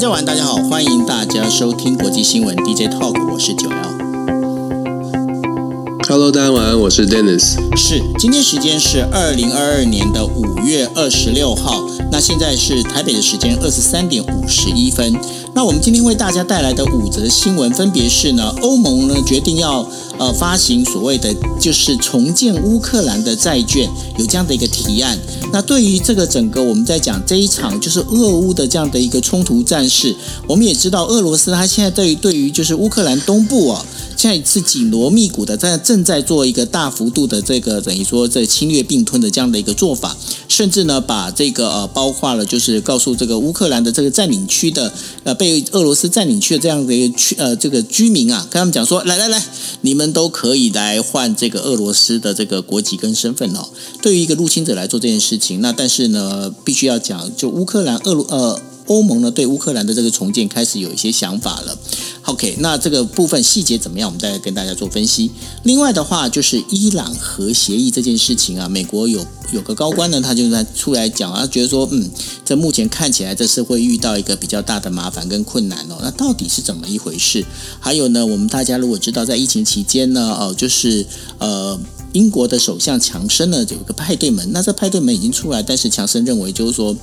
[0.00, 4.09] 大家晚，大家好，欢迎大家收听国际新闻 DJ Talk，我是九 L。
[6.10, 7.54] Hello，大家晚安，我是 Dennis。
[7.76, 15.16] 是，今天时间是二零二二年的五月二十六号，那现在是台北的时间二十三点五十一分。
[15.54, 19.88] 那我们今天为大家带来的五则新闻，分别是呢，欧盟呢决定要
[20.18, 23.88] 呃发行所谓的就是重建乌克兰的债券，
[24.18, 25.16] 有这样的一个提案。
[25.52, 30.16] 那对于这个整个我们在讲这一场就是俄乌的这样的一个冲突战事，
[30.48, 33.86] 我们也知道俄罗斯它现在对于对于就是乌克兰东部啊。
[34.20, 40.14] 现在是紧锣密鼓的在正在做一个大幅度的这个等于说这侵略并吞的这样的一个做法，
[40.46, 44.92] 甚至呢把这个呃包括了就是告诉这个乌克兰的这个占领区的
[45.24, 49.42] 呃被俄罗斯占领区的这样的一个区呃这个居民啊，跟他们讲说来来来，
[49.80, 53.70] 你们都可以来换这个俄罗斯的这个国籍跟身份哦。
[54.02, 58.60] 对于一个入侵者来做这件事情，那但是呢必须要讲，就乌克兰俄罗呃。
[58.90, 61.78] 欧盟呢对乌克兰的这个重建开始有一些想法了。
[62.22, 64.08] OK，那这个部分细节怎么样？
[64.08, 65.30] 我们再来跟大家做分析。
[65.62, 72.10] 另外的话，就是伊朗核协议这件事情啊，美国有有个高官呢，他就在出来讲啊，觉得说，嗯，
[72.44, 75.98] 这目前看起来这是会遇到一个比较大的麻烦跟困难哦。
[76.02, 77.44] 那到底是怎么一回事？
[77.78, 81.06] 还有呢，我们大家如果知道，在疫情期间呢，哦，就是
[81.38, 81.78] 呃。
[82.12, 86.96] 英国的首相强生呢，有一个派对门，那这派对门已经出来，但是强生认为就是说，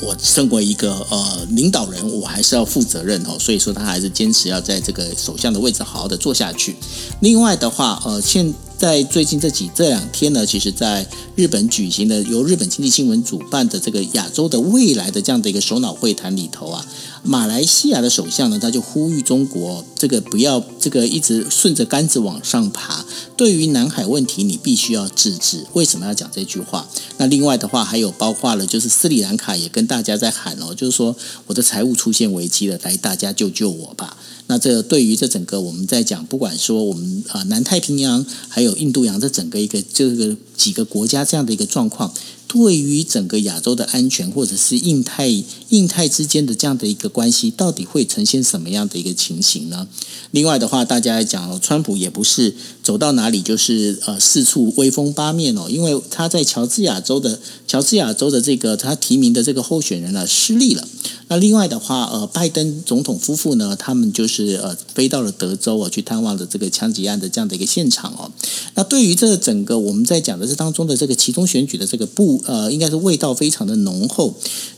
[0.00, 6.76] 我身为一个呃领导人，我还是要负责任哦，所以说他还是坚持要在这个首相的位置好好的做下去。
[7.20, 11.06] 另外的话，呃，现在最近这几这两天呢，其实在
[11.36, 16.86] 日本举行的由日本经济新闻主办的这个亚洲的未来的这样的一个首脑会谈里头啊，
[17.26, 25.64] 马来西亚的首相呢，他就呼吁中国这个不要这个一直顺着杆子往上爬，对于南海问题你必须要制止。
[25.72, 26.86] 为什么要讲这句话？
[27.16, 31.16] 那另外的话还有包括了，就是斯里兰卡也跟大家在喊哦，就是说
[31.46, 34.18] 我的财务出现危机了，来大家救救我吧。
[34.46, 42.12] 那这对于这整个我们在讲，不管说我们啊南太平洋还有印度洋这整个一个这个几个国家这样的一个状况，
[42.54, 45.26] 对于整个亚洲的安全或者是印太
[45.70, 49.88] 印太之间的这样的一个关系，到底会呈现什么样的一个情形呢？
[50.30, 52.54] 另外的话，大家来讲，川普也不是
[52.84, 60.86] 走到哪里就是呃四处威风八面哦，因为他在乔治亚州的乔治亚州的这个他提名的这个候选人呢失利了。
[61.28, 68.30] 那另外的话，呃，拜登总统夫妇呢，他们就是呃飞到了德州啊，去探望了这个枪击案的这样的一个现场哦。
[68.74, 74.34] 那对于这整个我们在讲的这当中的这个其中选举的这个不呃，应该是味道非常的浓厚。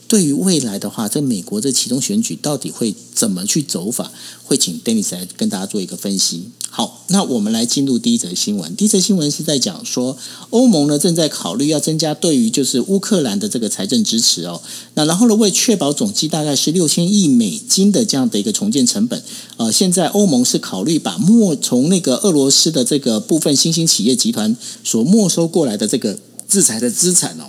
[0.07, 4.13] 对于未来的话，在美国这其中选举到底会怎么去走法？
[4.45, 6.45] 会请 Dennis 来跟大家做一个分析。
[6.77, 8.77] 好，那我们来进入第一则新闻。
[8.77, 10.15] 第一则新闻是在讲说，
[10.51, 14.61] 欧盟呢正在考虑要增加对于就是乌克兰的这个财政支持哦。
[14.93, 19.23] 那然后呢，为确保总计大概是六千亿美金的这样的一个重建成本，
[19.57, 24.55] 呃，现在欧盟是考虑把没从那个俄罗斯的这个部分新兴企业集团
[24.85, 27.45] 所没收过来的这个制裁的资产哦。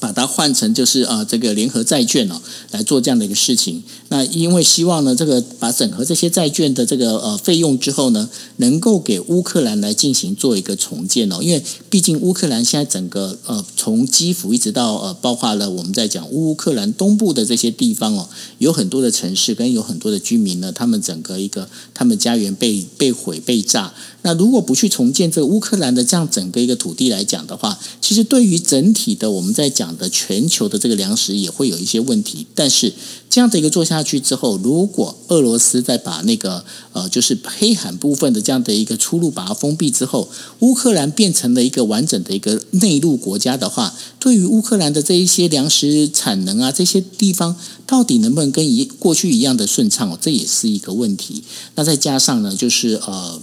[0.00, 2.40] 把它换成就是呃这个联合债券哦，
[2.72, 3.80] 来做这样的一个事情。
[4.12, 8.28] 那因为希望呢，这个把整合这些债券的这个呃费用之后呢，
[8.58, 11.38] 能够给乌克兰来进行做一个重建哦。
[11.40, 18.28] 因为毕竟乌克兰现在整个呃从基辅一直到呃包括了我们在讲乌克兰东部的这些地方哦，
[18.58, 23.94] 有很多的城市跟有很多的居民呢，他们整个一个他们家园被被毁被炸。
[24.24, 32.46] 那如果不去重建这个乌克兰的这样整个一个土地来讲的话，其实对于整体的我们在讲的全球的这个粮食也会有一些问题。
[32.54, 32.92] 但是
[33.28, 40.28] 这样的一个做下去之后，如果俄罗斯再把那个呃就是黑海部分的这样的一个出路把它封闭之后，
[40.60, 51.42] 乌克兰变成了一个完整的一个内陆国家的话，对于乌克兰的这一些粮食产能啊这些地方，到底能不能跟一过去一样的顺畅，这也是一个问题。
[51.74, 53.40] 那再加上呢，就是呃。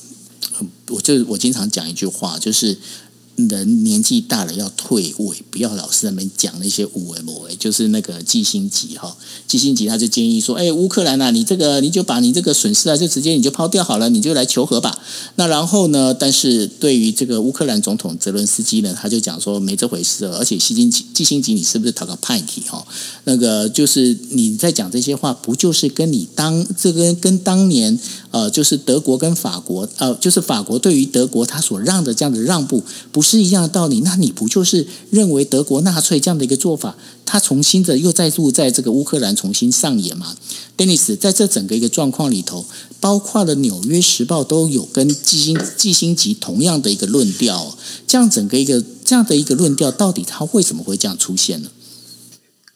[0.90, 2.78] 我就我经常讲一句话，就是
[3.48, 7.56] 人年纪大了要退位，不要老是在那边讲那些无为无为。
[7.56, 9.16] 就是那个季星吉哈，
[9.48, 14.98] 季星吉他就建议说：“哎，乌克兰啊，你这个你就把你这个损失啊，就直接你就抛掉好了，你就来求和吧。”
[15.36, 16.14] 那然后呢？
[16.14, 22.86] 但是对于这个乌克兰总统泽伦斯基呢，他就讲说没这回事，而且季星吉季星吉，你是不是讨个派题哈？
[23.26, 27.98] 那个就是你在讲这些话，不就是跟你当这个跟当年
[28.32, 34.02] 呃，就是德国跟法国呃，就是法国对于德国他所让的这样的让步，不是一样的道理？
[34.02, 36.96] 那你不就是认为德国纳粹这样的一个做法，
[37.26, 40.36] 他重新的又再度在这个乌克兰重新上演吗
[40.78, 42.66] ？Dennis 在这整个一个状况里头，
[43.00, 51.70] 包括了《纽约时报》都有跟季星季星吉同样的一个论调，这样整个一个这样的一个论调，到底他为什么会这样出现呢？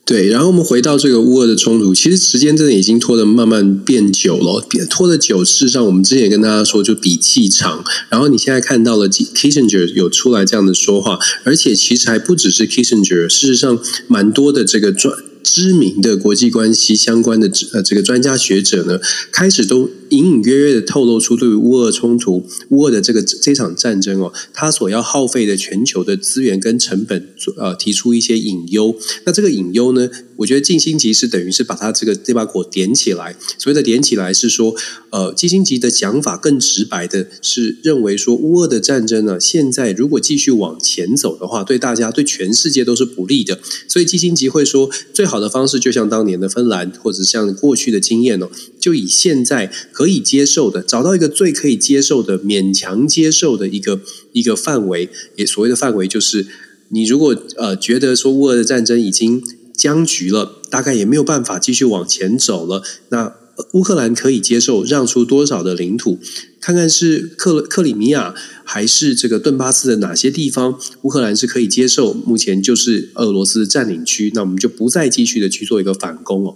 [0.06, 7.82] 对，然后我们回到这个乌俄的冲突，其实时间真的已经拖得慢慢变久了，拖得久，事实上我们之前也跟大家说，就比气场。
[8.10, 15.18] 然后你现在看到了 Kissinger 有出来这样的说话，而且其实还不只是 Kissinger，事实上蛮多的这个专。
[15.44, 19.00] 知名的国际关系相关的呃这个专家学者呢，
[19.32, 28.96] 开始都隐隐约约的透露出对于乌俄冲突、乌俄的这个这场战争哦，它所要耗费的全球的资源跟成本，呃，提出一些隐忧。
[29.26, 30.10] 那这个隐忧呢，
[30.44, 33.36] 我觉得静心级是等于是把它这个这把火点起来。
[33.58, 34.76] 所谓的点起来是说，
[35.10, 43.60] 呃，基辛级的讲法更直白的是认为说，乌俄的战争呢，现在如果继续往前走的话，对大家对全世界都是不利的。
[43.88, 45.24] 所以基辛级会说最。
[45.34, 54.02] 好的方式，就像当年的芬兰，或者像过去的经验哦，就以现在可以接受的，找到一个最可以接受的、勉强接受的一个
[54.34, 55.10] 一个范围。
[55.38, 56.46] 也所谓的范围，就是
[56.90, 59.42] 你如果呃觉得说乌俄的战争已经
[59.76, 63.36] 僵局了，大概也没有办法继续往前走了，那
[63.74, 66.20] 乌克兰可以接受让出多少的领土？
[66.60, 68.34] 看看是克克里米亚
[68.64, 72.14] 还是这个顿巴斯的哪些地方，乌克兰是可以接受。
[72.14, 76.56] 目前就是俄罗斯占领区，那我们就不再继续的去做一个反攻哦。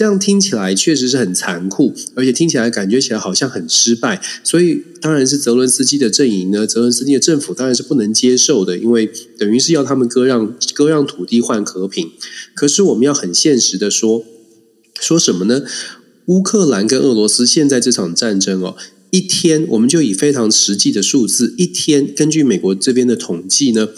[0.00, 4.18] 这样听起来确实是很残酷，而且听起来感觉起来好像很失败。
[4.42, 12.10] 所以当然是泽伦斯基的阵营呢，泽伦斯基的政府当然是不能接受的，因为等于是要他们割让割让土地换和平。
[12.54, 14.24] 可是我们要很现实的说，
[14.98, 15.64] 说什么呢？
[16.28, 18.78] 乌克兰跟俄罗斯现在这场战争哦。
[19.10, 23.90] 一天，我们就以非常实际的数字，一天根据美国这边的统计呢，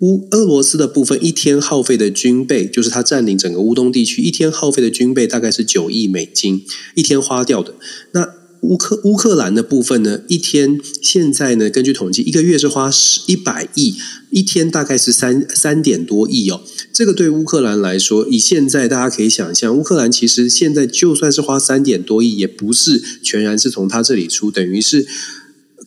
[0.00, 6.64] 乌俄罗斯的部分一天耗费的军备，就是他占领整个乌东地区一天耗费的军备大概是九亿美金，
[6.94, 7.74] 一天花掉的
[8.12, 8.38] 那。
[8.62, 13.94] 乌克乌克兰的部分呢，一天现在呢，根据统计，一个月是花十一百亿，
[14.30, 16.60] 一天大概是三三点多亿哦。
[16.92, 25.06] 这个对乌克兰来说，以现在大家可以想象，乌克兰其实现在就算是花三点多亿，也不是全然是从他这里出，等于是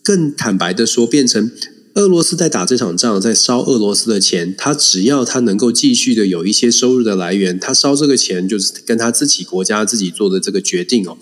[0.02, 1.52] 更坦白的说，变成
[1.96, 11.18] 俄罗斯在打这场仗，在烧俄罗斯的钱，他只要他能够继续的有一些收入的来源，他烧这个钱就是跟他自己国家自己做的这个决定哦。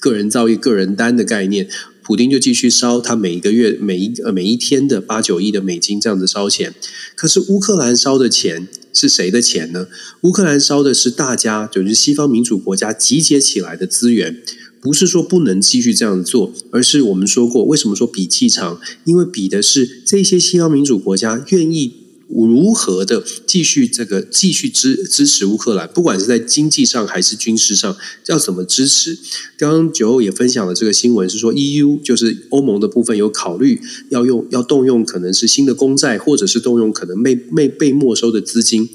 [0.00, 1.68] 个人造诣、个人单的概念，
[2.02, 6.74] 普丁就继续烧他每一个月、每一呃每一天的八九亿的美金这样子烧钱。
[7.14, 9.86] 可是乌克兰烧的钱是谁的钱呢？
[10.22, 14.42] 乌克兰烧的是大家就是西方民主国家集结起来的资源，
[14.86, 18.78] 不是说不能继续这样做，而是我们说过，为什么说比气场？
[19.02, 21.94] 因为比的是这些西方民主国家愿意。
[22.28, 27.96] 如何的继续这个继续支支持乌克兰，不管是在经济上还是军事上，
[28.26, 29.16] 要怎么支持？
[29.56, 33.80] 刚刚九欧也分享了这个新闻，是说 EU 就是欧盟的部分有考虑
[34.10, 38.88] 要用要动用可能是新的公债，或者是动用可能被被被没收的资金。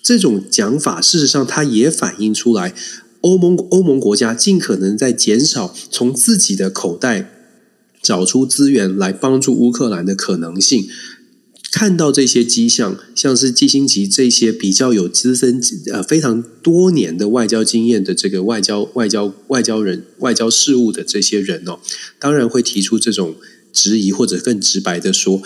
[0.00, 2.72] 这种讲法，事实上它也反映出来，
[3.22, 7.30] 欧盟欧盟国家尽可能在减少从自己的口袋
[8.02, 10.86] 找出资源来帮助乌克兰的可能性。
[11.70, 15.58] 看到这些迹象，像是基辛吉这些比较有资深
[15.90, 21.78] 呃非常多年的外交经验的这个外交外交外交人外交事务的这些人哦，
[22.18, 23.36] 当然会提出这种
[23.72, 25.42] 质疑，或者更直白的说。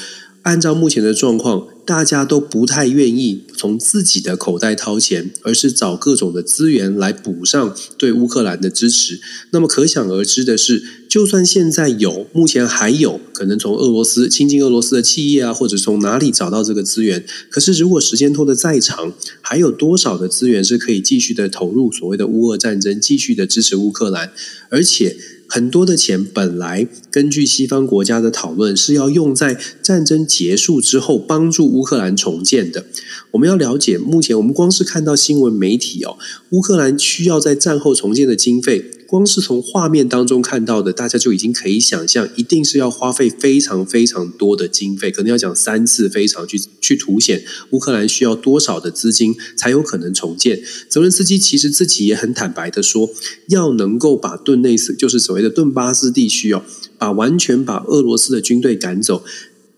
[0.47, 9.19] 按照目前的状况，大家都不太愿意从自己的口袋掏钱，而是找各种的资源来补上对乌克兰的支持。
[9.51, 17.27] 那么可想而知的是，就算现在有，目前还有可能从俄罗斯亲近俄罗斯的企业啊，或者从哪里找到这个资源。
[17.51, 24.31] 可是如果时间拖得再长，还有多少的资源是可以继续的投入所谓的乌俄战争，继续的支持乌克兰，
[24.69, 25.17] 而且。
[25.49, 32.87] 很多的钱本来根据西方国家的讨论是要用在战争结束之后帮助乌克兰重建的。
[33.33, 36.19] 我们要了解，目前我们光是看到新闻媒体哦，
[36.51, 38.91] 乌克兰需要在战后重建的经费。
[39.07, 50.61] 光是从画面当中看到的，大家就已经可以想象，一定是要花费非常非常多的经费，可能要讲三次非常去去凸显乌克兰需要多少的资金才有可能重建。
[50.89, 53.09] 泽伦斯基其实自己也很坦白的说，
[53.49, 56.63] 要能够把顿内斯，就是所谓的顿巴斯地区哦，
[56.99, 59.23] 把完全把俄罗斯的军队赶走。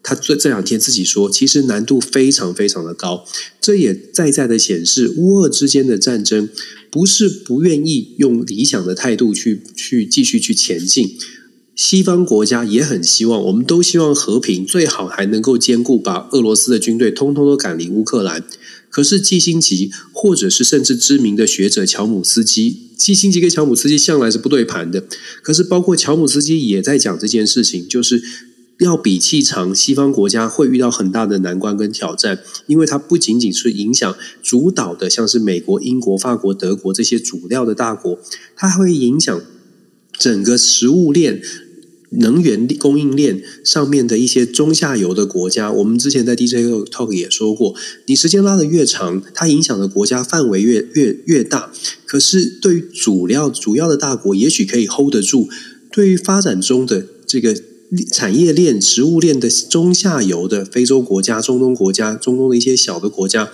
[0.01, 3.27] 他这这两天自己说，其实难度非常非常的高，
[3.61, 6.49] 这也在在的显示乌俄之间的战争
[6.91, 11.17] 不是不愿意用理想的态度去去继续去前进。
[11.75, 18.45] 西方国家也很希望，我们都希望和平，最好还能够兼顾把俄罗斯的军队通通都赶离乌克兰。
[18.91, 25.05] 可是季辛吉或者是甚至知名的学者乔姆斯基，季辛吉跟乔姆斯基向来是不对盘的。
[25.43, 28.23] 可是包括乔姆斯基也在讲这件事情，就是。
[28.79, 38.19] 要比气长，西方国家会遇到很大的难关跟挑战，因为它不仅仅是影响主导的，像是美国、英国、法国、德国这些主料的大国，
[38.57, 39.41] 它还会影响
[40.19, 41.43] 整个食物链。
[42.11, 46.55] 能源供应链上面的一些中下游的国家，我们之前在 DJ
[46.91, 47.75] Talk 也说过，
[48.07, 51.71] 你时间拉的越长，它影响的国家范围越越越大。
[52.07, 55.51] 可是对于主料主要的大国，也许可以 hold 得住；
[55.93, 57.55] 对于发展中的这个
[58.11, 63.51] 产业链、食物链的中下游的非洲国家、中东国家、中东的一些小的国家。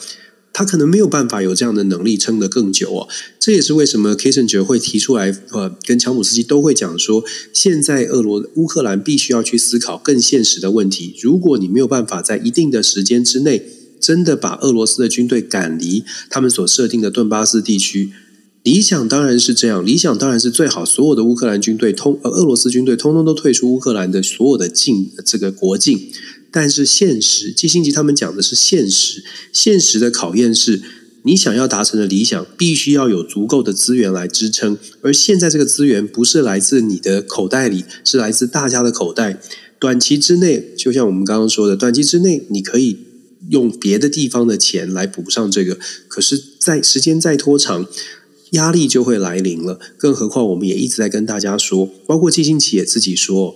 [0.57, 3.09] 他可能没有办法有这样的能力撑得更久哦，
[3.41, 11.17] 这也是为什么 Kesinj 会提出来，呃，跟乔姆斯基都会讲说，现在俄罗乌克兰必须要去思考更现实的问题。
[11.21, 13.67] 如果你没有办法在一定的时间之内，
[13.99, 18.13] 真的把俄罗斯的军队赶离他们所设定的顿巴斯地区，
[18.65, 26.11] 理想当然是这样，理想当然是最好，所有的乌克兰军队通，呃，俄罗斯军队通通都退出乌克兰的所有的境这个国境。
[26.51, 29.23] 但是现实，季星吉他们讲的是现实。
[29.53, 30.81] 现实的考验是，
[31.25, 34.79] 你想要达成的理想，必须要有足够的资源来支撑。
[35.03, 39.43] 而现在这个资源不是来自你的口袋里，是来自大家的口袋。
[39.79, 42.97] 短期之内，就像我们刚刚说的，短期之内你可以
[43.51, 45.77] 用别的地方的钱来补上这个。
[46.09, 47.87] 可是，在时间再拖长，
[48.55, 49.79] 压力就会来临了。
[49.97, 53.55] 更何况，我们也一直在跟大家说，包括季星奇也自己说。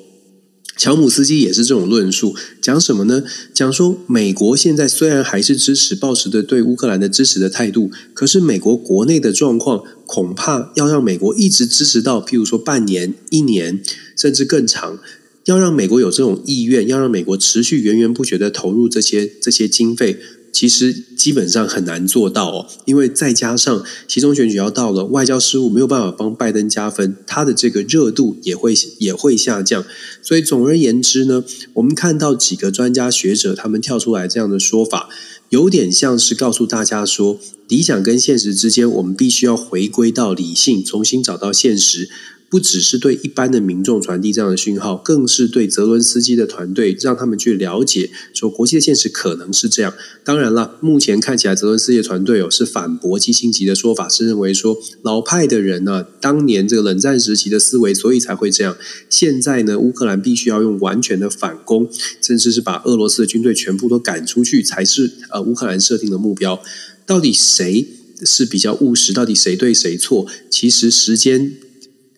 [0.76, 3.24] 乔姆斯基也是这种论述，讲什么呢？
[3.52, 13.82] 讲说美国现在虽然还是支持、保持的对乌克兰的支持的态度，可是美国国内的状况恐怕要让美国一直支持到，譬如说半年、一年，
[14.16, 15.00] 甚至更长，
[15.46, 20.20] 要让美国有这种意愿，要让美国持续源源不绝的投入这些这些经费。
[20.52, 29.84] 其实基本上很难做到哦，因为再加上其中选举要到了，外交事务没有办法帮拜登加分，他的这个热度也会也会下降。
[30.22, 35.08] 所以总而言之呢，我们看到几个专家学者他们跳出来这样的说法，
[35.50, 37.38] 有点像是告诉大家说，
[37.68, 42.08] 理想跟现实之间，我们必须要回归到理性，重新找到现实。
[42.50, 49.92] 不只是对一般的民众传递这样的讯号，更是对泽伦斯基的团队，让他们去了解说国际的现实可能是这样。
[50.24, 58.74] 当然了，目前看起来泽伦斯基的团队哦是反驳基辛级的说法，是认为说老派的人呢，当年这个冷战时期的思维，所以才会这样。
[59.10, 61.86] 现在呢，乌克兰必须要用完全的反攻，
[62.22, 66.62] 甚至是把俄罗斯的军队全部都赶出去，才是呃乌克兰设定的目标。
[67.04, 67.86] 到底谁
[68.24, 69.12] 是比较务实？
[69.12, 70.26] 到底谁对谁错？
[70.50, 71.56] 其实时间。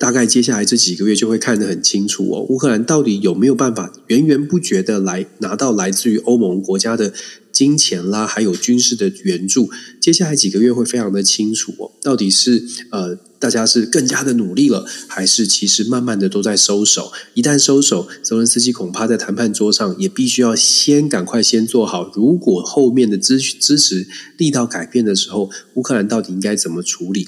[0.01, 7.13] 大概接下来这几个月就会看得很清楚哦，乌克兰到底有没有办法源源不绝的来拿到来自于欧盟国家的
[7.53, 9.71] 金钱啦，还有军事的援助？
[10.01, 13.19] 接下来几个月会非常的清楚哦，到底是呃。
[13.41, 17.11] 大家是更加的努力了，还是其实慢慢的都在收手？
[17.33, 22.13] 一旦收手，泽伦斯基恐怕在谈判桌上也必须要先赶快先做好。
[22.15, 27.27] 如果后面的支支持力道改变的时候，乌克兰到底应该怎么处理？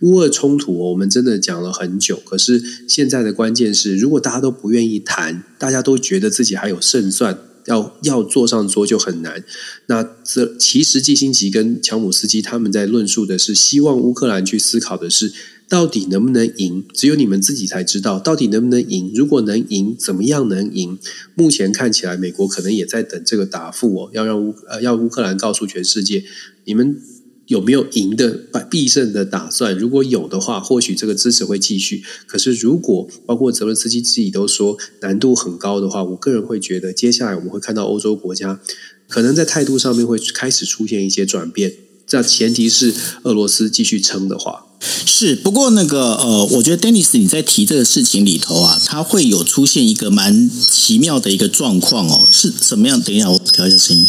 [0.00, 2.20] 乌俄冲突，我们真的讲了很久。
[2.26, 7.38] 可是现在的关键是，如果大家都不愿意谈，大家都觉得自己还有胜算。
[7.66, 9.44] 要要坐上桌就很难。
[9.86, 15.32] 那这其实季辛吉跟乔姆斯基他们在论述的是，希望乌克兰去思考的是，
[15.68, 16.84] 到底能不能赢？
[16.92, 19.12] 只有你们自己才知道，到底能不能赢？
[19.14, 20.98] 如果能赢，怎么样能赢？
[21.34, 26.24] 目前看起来，美国可能也在等这个答复哦，要让乌呃要乌克兰告诉全世界，
[26.64, 27.00] 你们。
[27.46, 29.76] 有没有赢的必胜的打算？
[29.76, 32.02] 如果有的话，或许这个支持会继续。
[32.26, 38.60] 可是，如果包括泽伦斯基自己都说难度很高的话，我个人会觉得，接下来我们会看到欧洲国家
[39.08, 41.74] 可能在态度上面会开始出现一些转变。
[42.06, 45.34] 这前提是俄罗斯继续撑的话，是。
[45.34, 53.00] 不过，那个呃，我觉得 Dennis 你在提这个事情里头啊，它会有出现一个蛮奇妙的一个状况哦，是什么样？
[53.00, 54.06] 等一下，我调一下声音。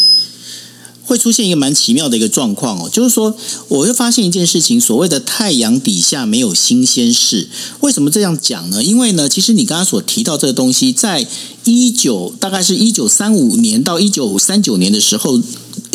[1.06, 3.34] 会出现一个蛮奇妙的一个状况哦，就是说，
[3.68, 7.48] 我会发现一件事情，所谓的太阳底下没有新鲜事。
[7.80, 8.84] 为什么这样讲呢？
[8.84, 11.26] 因为呢，其实你刚刚所提到这个东西，在
[11.64, 15.40] 一九大概是一九三五年到一九三九年的时候。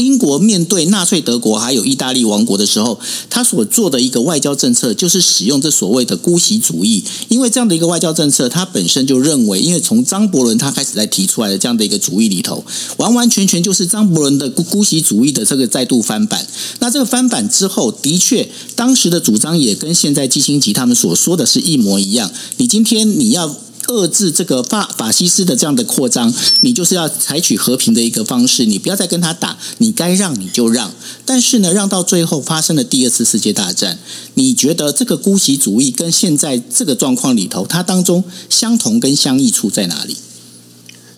[0.01, 7.03] 英国面对纳粹德国还有意大利王国的时候，他所做的一个外交政策就是使用这所谓的姑息主义。
[7.29, 12.63] 因为这样的一个外交政策，他本身就认为，因为从张伯伦他开始在提出来的这样的一个主义里头，
[12.98, 16.48] 完完全全就是张伯伦的姑姑息主义的这个再度翻版。
[16.79, 22.31] 那这个翻版之后，的确当时的主张也跟现在基辛吉他们所说的是一模一样。
[22.58, 23.55] 你今天你要。
[23.92, 30.94] 遏制这个法法西斯的这样的扩张，你就是要采取和平的一个方式，你不要再跟他打，你该让你就让。
[31.26, 34.00] 但是呢，让到最后发生了第二次世界大战，
[34.36, 40.16] 你觉得这个姑息主义跟现在这个状况里头，它当中相同跟相异处在哪里？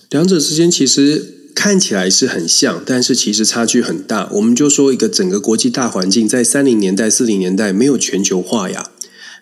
[0.09, 4.27] 两者之间其实看起来是很像，但是其实差距很大。
[4.33, 8.91] 我们就说一个整个国际大环境，在三零年代、四零年代没有全球化呀。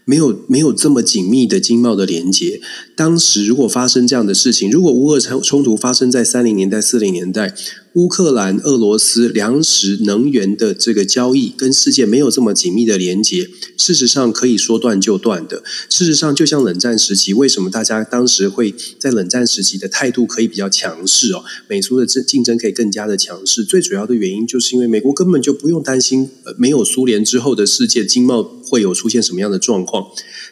[0.03, 2.59] 没有没有这么紧密的经贸的连接。
[3.01, 7.55] 当时如果发生这样的事情，如果乌俄冲冲突发生在三零年代、四零年代。
[7.95, 15.61] 乌克兰、俄罗斯粮食、能源的这个交易跟世界没有这么紧密的连接，事实上可以说断就断的。
[15.89, 21.43] 事实上，就像冷战时期，为什么大家当时会在冷战时期的态度可以比较强势哦？
[21.67, 30.07] 美苏的竞竞争可以更加的强势，最主要的原因就是因为美国根本就不用担心，呃没有苏联之后的世界经贸会有出现什么样的状况。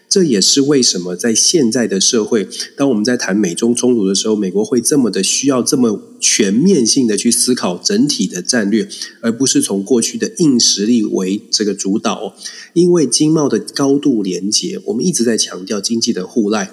[0.10, 8.90] 这也是为什么在现在的社会，当我们在谈美中冲突的时候，美国会这么的需要这么全面性的去思考整体的战略，
[9.22, 12.36] 而不是从过去的硬实力为这个主导。
[12.74, 16.72] 因为经贸的高度连结，我们一直在强调经济的互赖。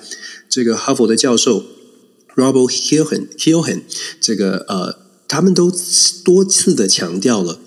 [0.48, 1.62] 这个哈佛的教授
[2.34, 3.82] Robert Hillen Hillen
[4.18, 4.96] 这个呃，
[5.28, 5.70] 他们都
[6.24, 7.60] 多次的强调了。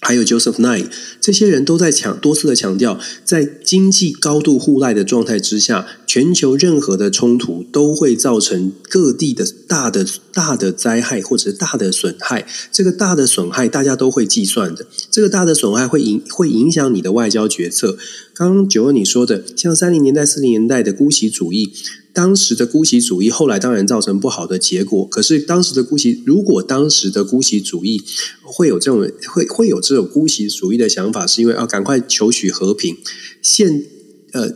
[0.00, 0.86] 还有 Joseph Nye，
[1.20, 12.46] 这些人都在强多次的强调，在经济高度互赖的状态之下，全球任何的冲突都会造成各地的大的大的灾害或者大的损害。
[12.70, 17.98] 这个大的损害大家都会计算的，这个大的损害会影会影响你的外交决策。
[18.32, 21.72] 刚刚九二你说的，像三零年代、四零年代的姑息主义。
[22.12, 25.06] 当时的姑息主义后来当然造成不好的结果。
[25.06, 28.02] 可是当时的姑息，如果当时的姑息主义
[28.42, 32.96] 会有这种会会有这种姑息主义的想法，是因为要赶快求取和平。
[33.40, 33.84] 现
[34.32, 34.52] 呃，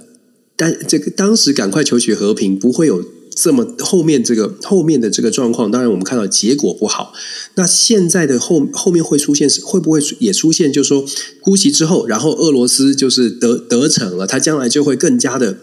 [0.56, 3.04] 但这个当时赶快求取和平，不会有
[3.35, 5.71] 这么后面这个后面的这个状况。
[5.71, 7.12] 当然，我们看到结果不好。
[7.54, 10.73] 那现在的后后面会出现会不会也出现？
[10.73, 11.04] 就是说
[11.40, 15.59] 姑息之后，然后俄罗斯就是得得逞了，他将来就会更加的。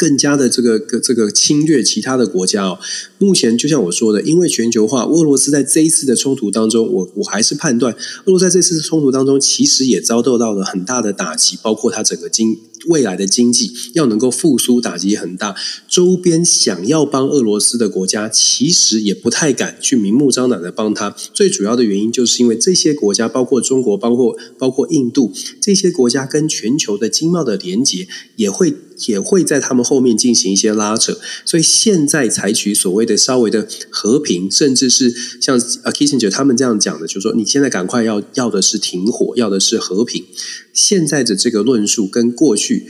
[0.00, 2.78] 更加的这个这个侵略其他的国家哦，
[3.18, 7.92] 目前就像我说的，因为全球化，俄罗斯在这一次的冲突当中，我我还是判断，
[8.24, 12.56] 俄罗斯在这次冲突当中，其实也遭受到了很大的打击，包括它整个经。
[12.88, 15.54] 未来的经济要能够复苏，打击很大。
[15.88, 21.10] 周边想要帮俄罗斯的国家，其实也不太敢去明目张胆的帮他。
[21.34, 28.74] 最主要的原因，就是因为这些国家，包括中国，包括包括印度，这些国家跟全球的经贸的连接，也会
[29.06, 31.18] 也会在他们后面进行一些拉扯。
[31.44, 40.24] 所以现在采取所谓的稍微的和平，甚至是像啊 Kissinger 他们这样讲的，就是说你现在赶快要要的是停火，要的是和平。
[40.72, 42.86] 现在的这个论述跟过去，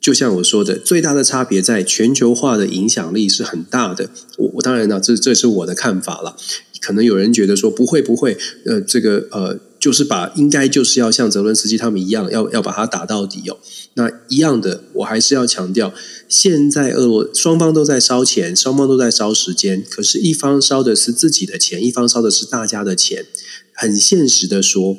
[0.00, 4.10] 就像我说的，最大的差别在全球化的影响力是很大的。
[4.38, 6.36] 我我当然呢，这这是我的看法了。
[6.80, 13.58] 可能有人觉得说不会不会，呃，这个呃，就是把应该就是要像泽伦斯基他们一样，要要把它打到底哦。
[13.94, 15.92] 那一样的，我还是要强调，
[16.28, 23.26] 现在俄罗双方都在烧钱，双方都在烧时间，可是，一方烧的是自己的钱，一方烧的是大家的钱。
[23.72, 24.96] 很现实的说。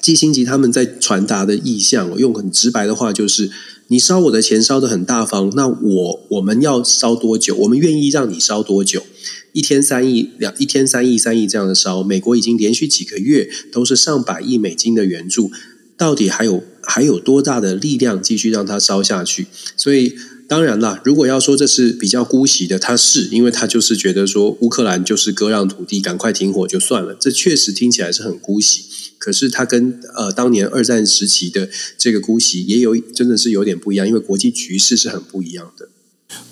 [0.00, 3.50] 基辛吉他们在传达的意向，用很直白的话就是：
[3.88, 7.54] 你烧我的钱烧的很大方，那我我们要烧多久？
[7.56, 9.04] 我们愿意让你烧多久？
[9.52, 15.50] 一天三亿两，一天三亿三亿这样的烧，美国已经连续几个月都是上百亿美金的援助，
[15.96, 19.46] 到底还有还有多大的力量继续让它烧下去？
[19.76, 20.14] 所以。
[20.50, 28.82] 当然啦，如果要说这是比较姑息的，他是因为他就是觉得说乌克兰就是割让土地，赶快停火就算了，这确实听起来是很姑息。
[29.20, 35.90] 可是它跟呃当年二战时期的这个姑息也有真的是有点不一样，因为国际局势是很不一样的。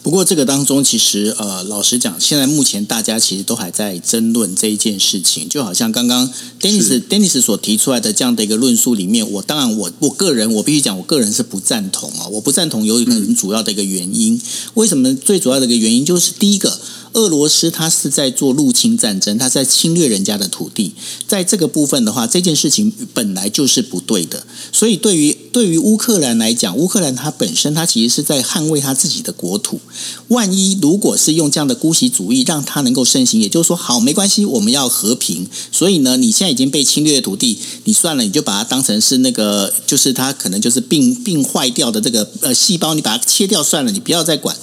[0.03, 6.29] 不过这个当中，其实呃，老实讲，现在目前大家其实都还在争论这一件事情，就好像刚刚
[6.61, 14.41] Dennis Dennis 所提出来的这样的一个论述里面，我当然我我个人我必须讲，我个人是不赞同啊，我不赞同有一个很主要的一个原因，
[14.75, 15.15] 为什么？
[15.15, 16.79] 最主要的一个原因就是第一个。
[17.13, 20.93] 俄罗斯他是在做入侵战争，他在侵略人家的土地，
[21.27, 24.45] 在这个部分的话，这件事情本来就是不对的。
[24.73, 29.81] 所以对于对于乌克兰来讲，乌克兰它本身它其实是在捍卫他自己的国土。
[30.29, 35.47] 万一如果是用这样的姑息主义让它能够盛行，也就是说，好没关系，我们要和平。
[35.73, 44.57] 所以呢，你现在已经被侵略的土地，你算了，你就把它当成是那个，就是它可能就是病病坏掉的这个呃细胞，你把它切掉算了，你不要再管。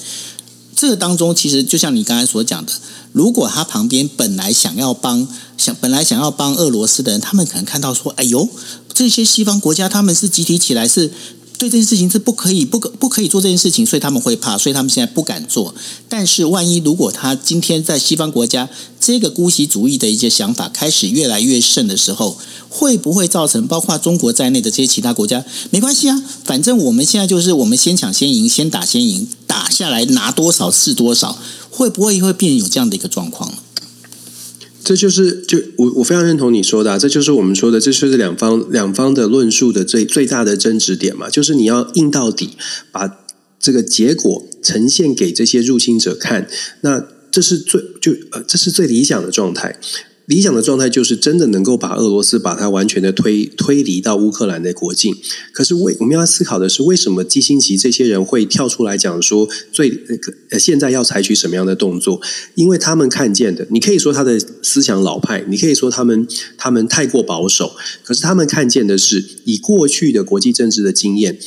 [0.76, 2.74] 这个当中，其实就像你刚才所讲的，
[3.14, 8.50] 如果他旁边本来想要帮想本来想要帮俄罗斯的人，他们可能看到说：“哎呦，
[8.94, 11.12] 这些西方国家他们是集体起来是。”
[11.58, 15.74] 对这件事情是不可以、不可、不可以做这件事情，所以他们会怕，所以他们现在不敢做。
[16.10, 18.68] 但是，万一如果他今天在西方国家
[19.06, 25.46] 这个姑息主义的一些想法开始越来越盛的时候，会不会造成包括中国在内的这些其他国家？
[25.70, 31.38] 没关系啊，反正我们现在就是我们先抢先赢，先打先赢，打下来拿多少是多少，
[31.70, 33.54] 会不会会变有这样的一个状况？
[34.84, 42.50] 这就是就我我非常认同你说的，啊，这就是我们说的，这就是两方两方的论述的最最大的争执点嘛，就是你要硬到底，
[42.92, 43.20] 把
[43.60, 46.48] 这个结果呈现给这些入侵者看，
[46.82, 47.04] 那
[47.36, 49.78] 这是最就呃这是最理想的状态。
[50.28, 55.14] 理想的状态就是真的能够把俄罗斯把它完全的推推离到乌克兰的国境。
[55.52, 59.90] 可是为我们要思考的是，为什么基辛奇这些人会跳出来讲说最
[60.52, 62.22] 呃现在要采取什么样的动作？
[62.56, 66.26] 因为他们看见的，你可以说他的思想老派，你可以说他们
[66.58, 71.38] 他们太过保守，可是他们看见的是以过去的国际政治的经验。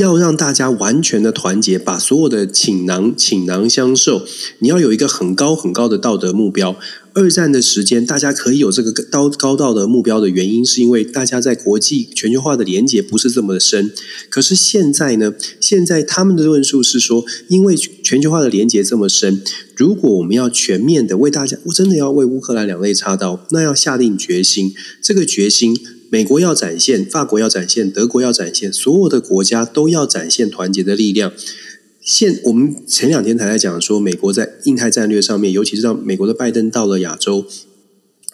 [0.00, 4.24] 要让大家完全的团结，把所有的倾囊倾囊相授。
[4.60, 6.76] 你要有一个很高很高的道德目标。
[7.12, 13.92] 二战的时间，大家可以有这个高高道德目标的原因，是因为大家在国际全球化的连结不是这么的深。
[14.30, 15.34] 可是现在呢？
[15.60, 19.42] 现在他们的论述是说，因为全球化的连结这么深，
[19.76, 24.72] 如果我们要全面的为大家，我真的要为乌克兰两肋插刀，那要下定决心。
[25.02, 25.76] 这个决心。
[26.10, 31.32] 美国要展现，法国要展现，德国要展现，所有的国家都要展现团结的力量。
[32.00, 37.46] 现我们前两天才在讲说，美国在印太战略上面，尤其是让美国的拜登到了亚洲，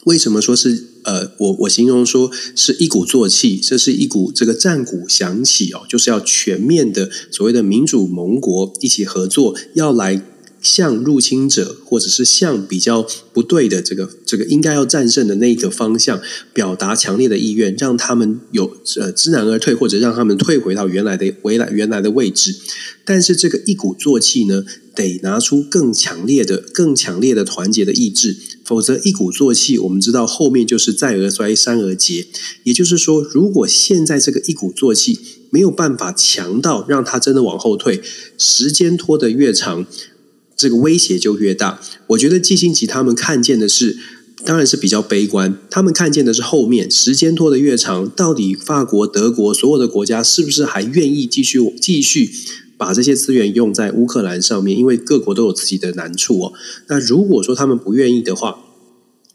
[0.04, 10.22] 为什么说是呃，我我形容说是一鼓作气，这是一股这个战鼓响起哦，就是要全面的所谓的民主盟国一起合作，要来。
[10.60, 16.20] 向入侵者，或者是向比较不对的这个这个应该要战胜的那个方向，
[16.52, 22.56] 表达强烈的意愿，让他们有呃知难而退，或者让他们退回到原来的回来原来的位置。
[23.04, 24.64] 但是这个一鼓作气呢，
[24.94, 32.26] 得拿出更强烈的、更强烈的团结的意志，否则一鼓作气，我们知道后面就是再而衰，三而竭。
[32.64, 35.16] 也就是说，如果现在这个一鼓作气
[35.50, 38.02] 没有办法强到让他真的往后退，
[38.36, 39.86] 时间拖得越长。
[40.56, 41.80] 这个威胁就越大。
[42.08, 43.98] 我觉得季新吉他们看见的是，
[44.44, 45.58] 当然是比较悲观。
[45.70, 52.30] 他们看见的是后面时间拖得越长，到底法国、德国所有的国家是不是还愿意继续继续
[52.78, 54.78] 把这些资源用在乌克兰上面？
[54.78, 56.52] 因为各国都有自己的难处哦。
[56.88, 58.60] 那如果说他们不愿意的话，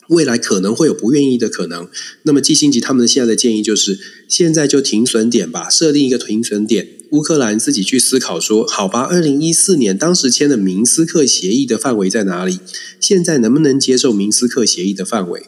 [0.07, 1.87] 未来可能会有不愿意的可能。
[2.23, 7.00] 那么季星吉他们现在的建议就是，现在就停损点吧，设定一个停损点。
[7.11, 12.59] 乌克兰自己去思考说：“好吧，二零一四年当时签的明斯克协议的范围在哪里？
[12.99, 15.43] 现在能不能接受明斯克协议的范围？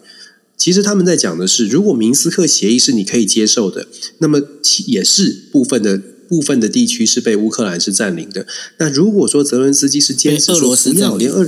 [0.58, 3.88] 其实他们在讲的是，如果明斯克协议是你可以接受的，
[4.20, 4.42] 那么
[4.88, 8.46] 也是部分的部分的地区是被乌克兰是占领的。
[8.78, 11.48] 那如果说泽伦斯基是坚持俄罗斯要连二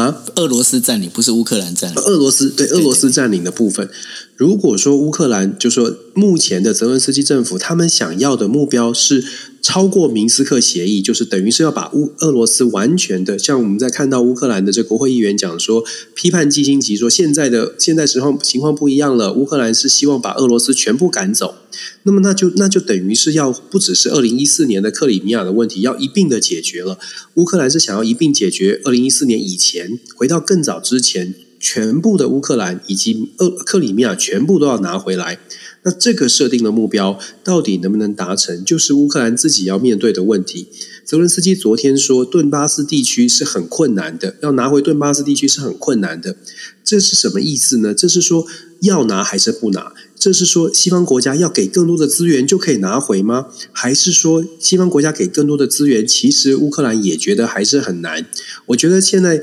[0.00, 3.88] 啊，俄罗斯占领不是乌克兰占领，俄罗斯对俄罗斯占领的部分。”
[4.36, 9.22] 如果说乌克兰就说目前的泽伦斯基政府，他们想要的目标是
[9.62, 21.56] 超过明斯克协议，就是等于是要把乌俄罗斯完全的，像我们在看到乌克兰的这国会议员讲说，批判基辛吉说现在的现在时候情况不一样了，乌克兰是希望把俄罗斯全部赶走，
[22.04, 26.98] 那么那就那就等于是要不只是二零一四年的克里米亚的问题要一并的解决了，
[27.34, 31.34] 乌克兰是想要一并解决二零一四年以前回到更早之前。
[31.62, 35.38] 全部的乌克兰以及俄克里米亚全部都要拿回来，
[35.82, 40.68] 那这个设定的目标到底能不能达成，就是乌克兰自己要面对的问题。
[41.04, 46.36] 泽伦斯基昨天说，顿巴斯地区是很困难的，要拿回顿巴斯地区是很困难的。
[46.84, 47.94] 这是什么意思呢？
[47.94, 48.46] 这是说
[48.82, 49.92] 要拿还是不拿？
[50.18, 53.46] 这是说西方国家要给更多的资源就可以拿回吗？
[53.72, 58.26] 还是说西方国家给更多的资源，其实乌克兰也觉得还是很难？
[58.66, 59.42] 我觉得现在。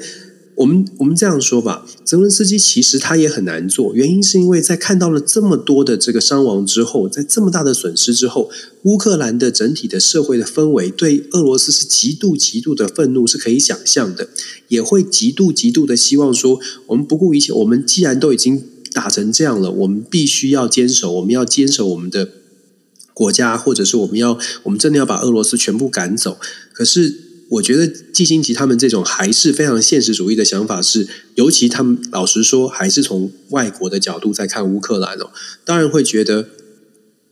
[0.57, 8.49] 我们我们这样说吧，泽伦斯基其实他也很难做，原因是因为在看到了这么多的这个伤亡之后，在这么大的损失之后，
[8.81, 14.29] 乌克兰的整体的社会的氛围对俄罗斯是极度极度的愤怒，是可以想象的，
[14.67, 22.29] 也会极度极度的希望说，我们不顾一切，我们既然都已经打成这样了，我们必须要坚守，我们要坚守我们的
[23.13, 26.39] 国家，或者是我们要，我们真的要把俄罗斯全部赶走，
[26.73, 27.26] 可是。
[27.49, 35.31] 我觉得季新吉他们这种还是非常现实主义的想法是，尤其他们老实说，还是从外国的角度在看乌克兰哦，
[35.63, 36.49] 当然会觉得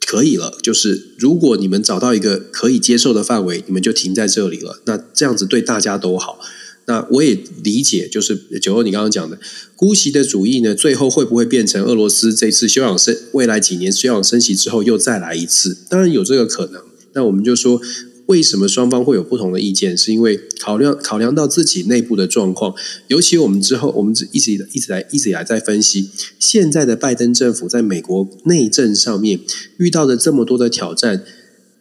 [0.06, 0.58] 可以了。
[0.62, 4.82] 就是如果你们找到一个可以接受的范围，你们就停在这里了。
[4.86, 6.40] 那这样子对大家都好。
[6.86, 9.38] 那我也理解，就是九欧你刚刚讲的
[9.76, 15.78] 姑息的主义呢，最后会不会变成俄罗斯这次休养生未来几年休养生息之后又再来一次？
[15.90, 16.82] 当然有这个可能。
[17.12, 17.82] 那我们就说。
[18.28, 19.96] 为什么双方会有不同的意见？
[19.98, 22.74] 是因为考量考量到自己内部的状况，
[23.08, 26.10] 尤其我们之后，我们一直一直来一直以来在分析，
[26.40, 29.40] 现在的拜登政府在美国内政上面
[29.78, 31.24] 遇到的这么多的挑战，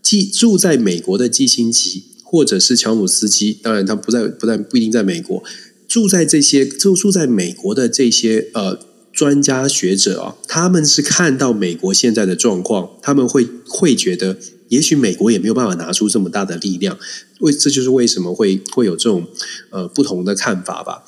[0.03, 5.43] 即住在美国的基辛奇或者是乔姆斯基，当然他不在不在不一定在美国。
[5.87, 8.79] 住在这些住住在美国的这些呃
[9.13, 14.37] 专家学者啊，他们是看到美国现在的状况，他们会会觉得，
[14.69, 16.99] 也许美国也没有办法拿出这么大的力量，
[17.41, 19.27] 为这就是为什么会会有这种
[19.71, 21.05] 呃不同的看法吧。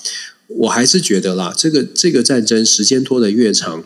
[0.48, 3.82] 我还是觉得啦，这个这个战争时间拖得越长，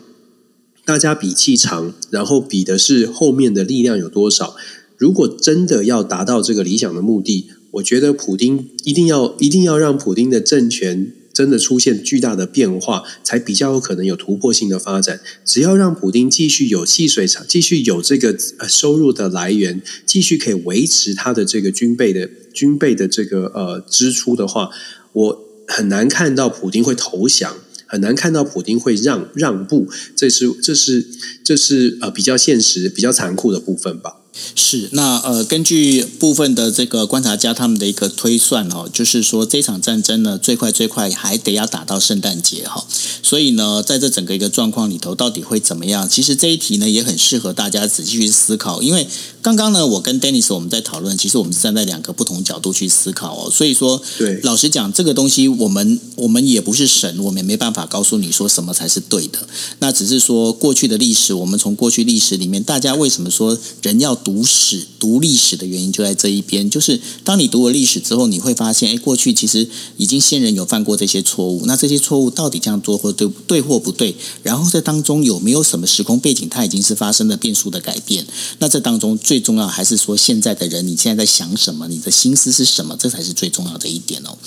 [0.85, 4.55] 大家比气长，然后比的是后面的力量有多少。
[4.97, 15.19] 如果真的要达到这个理想的目的，我觉得普丁一定要一定要让普丁的政权真的出现巨大的变化，才比较有可能有突破性的发展。
[15.45, 24.69] 只要让普丁继续有气水厂，继续有这个呃收入的来源，继续可以维持他的这个军备的军备的这个呃支出的话，
[25.13, 25.47] 我。
[25.67, 31.07] 很难看到普京会投降，很难看到普京会让让步，这是这是
[31.45, 34.20] 这是呃比较现实、比较残酷的部分吧。
[34.55, 42.85] 是，那呃，根据部分的这个观察家他们的一个推算哦，就是说这场战争呢，最快最快还得要打到圣诞节哈。
[43.21, 46.07] 所以呢，在这整个一个状况里头，到底会怎么样？
[46.07, 48.81] 其实这一题呢，也很适合大家仔细去思考。
[48.81, 49.05] 因为
[49.41, 53.51] 刚刚呢，我跟 Dennis 我们在讨论，其实我们是站在两个不同角度去思考哦。
[53.51, 59.39] 所以说，对，老实讲，这个东西我们我们也不是神，我们也没办法告诉你说什么才是对的。
[59.79, 74.15] 那只是说过去的历史，我们从过去历史里面，大家为什么说人要读史、读历史的原因就在这一边，就是当你读了历史之后，你会发现，哎，过去其实已经先人有犯过这些错误，那这些错误到底这样做或对对或不对？
[74.43, 78.25] 然后在当中有没有什么时空背景，它已经是发生了变数的改变？
[78.59, 81.87] 那这当中最重要还是说，现在的人你现在在想什么？
[81.87, 82.95] 你的心思是什么？
[82.97, 84.37] 这才是最重要的一点哦。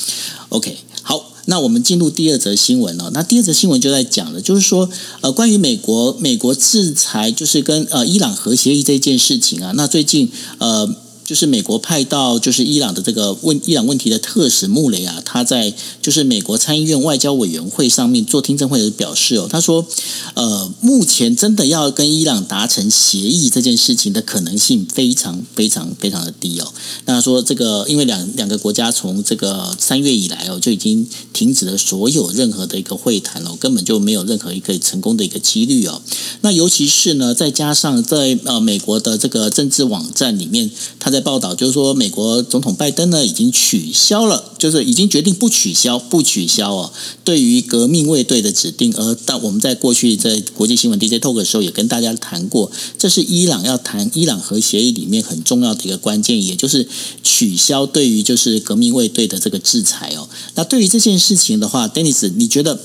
[0.49, 1.34] OK，好。
[1.47, 3.11] 那我们进入第二则新闻哦。
[3.13, 4.89] 那第二则新闻就在讲了，就是说，
[5.21, 9.73] 呃，关于美国美国制裁，就是跟呃伊朗核协议这件事情啊。
[9.77, 10.97] 那最近呃。
[11.25, 19.87] 就是美国派到就是伊朗的这个问伊朗问题的特使穆雷啊，他在就是美国参议院外交委员会上面做听证会的表示哦，他说，
[20.35, 26.71] 呃，目前真的要跟伊朗达成协议这件事情的可能性非常非常非常的低哦。
[27.07, 36.03] 那说这个因为两两个国家从这个三月以来哦就已经停止了所有任何的一个会谈哦，根本就没有任何一个成功的一个几率哦。
[36.43, 41.14] 那尤其是呢，再加上在呃美国的这个政治网站里面，他。
[41.15, 46.93] 在报道就是说，美国总统拜登呢已经取消了，就是已经决定不取消，不取消哦。
[47.23, 56.89] 对于革命卫队的指定，而但我们在过去在国际新闻 DJ Talk 的时候也跟大家谈过，这是伊朗要谈伊朗核协议里面很重要的一个关键，也就是
[57.23, 60.29] 取消对于就是革命卫队的这个制裁哦。
[60.57, 62.81] 那对于这件事情的话，Dennis，你觉得？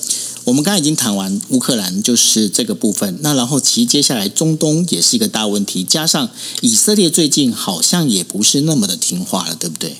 [0.50, 3.20] 我们刚才已经谈完乌克兰，就是这个部分。
[3.22, 6.28] 那然后其实接下来中东也是一个大问题，加上
[6.62, 9.98] 以色列最近好像也不是那么的听话了，对不对？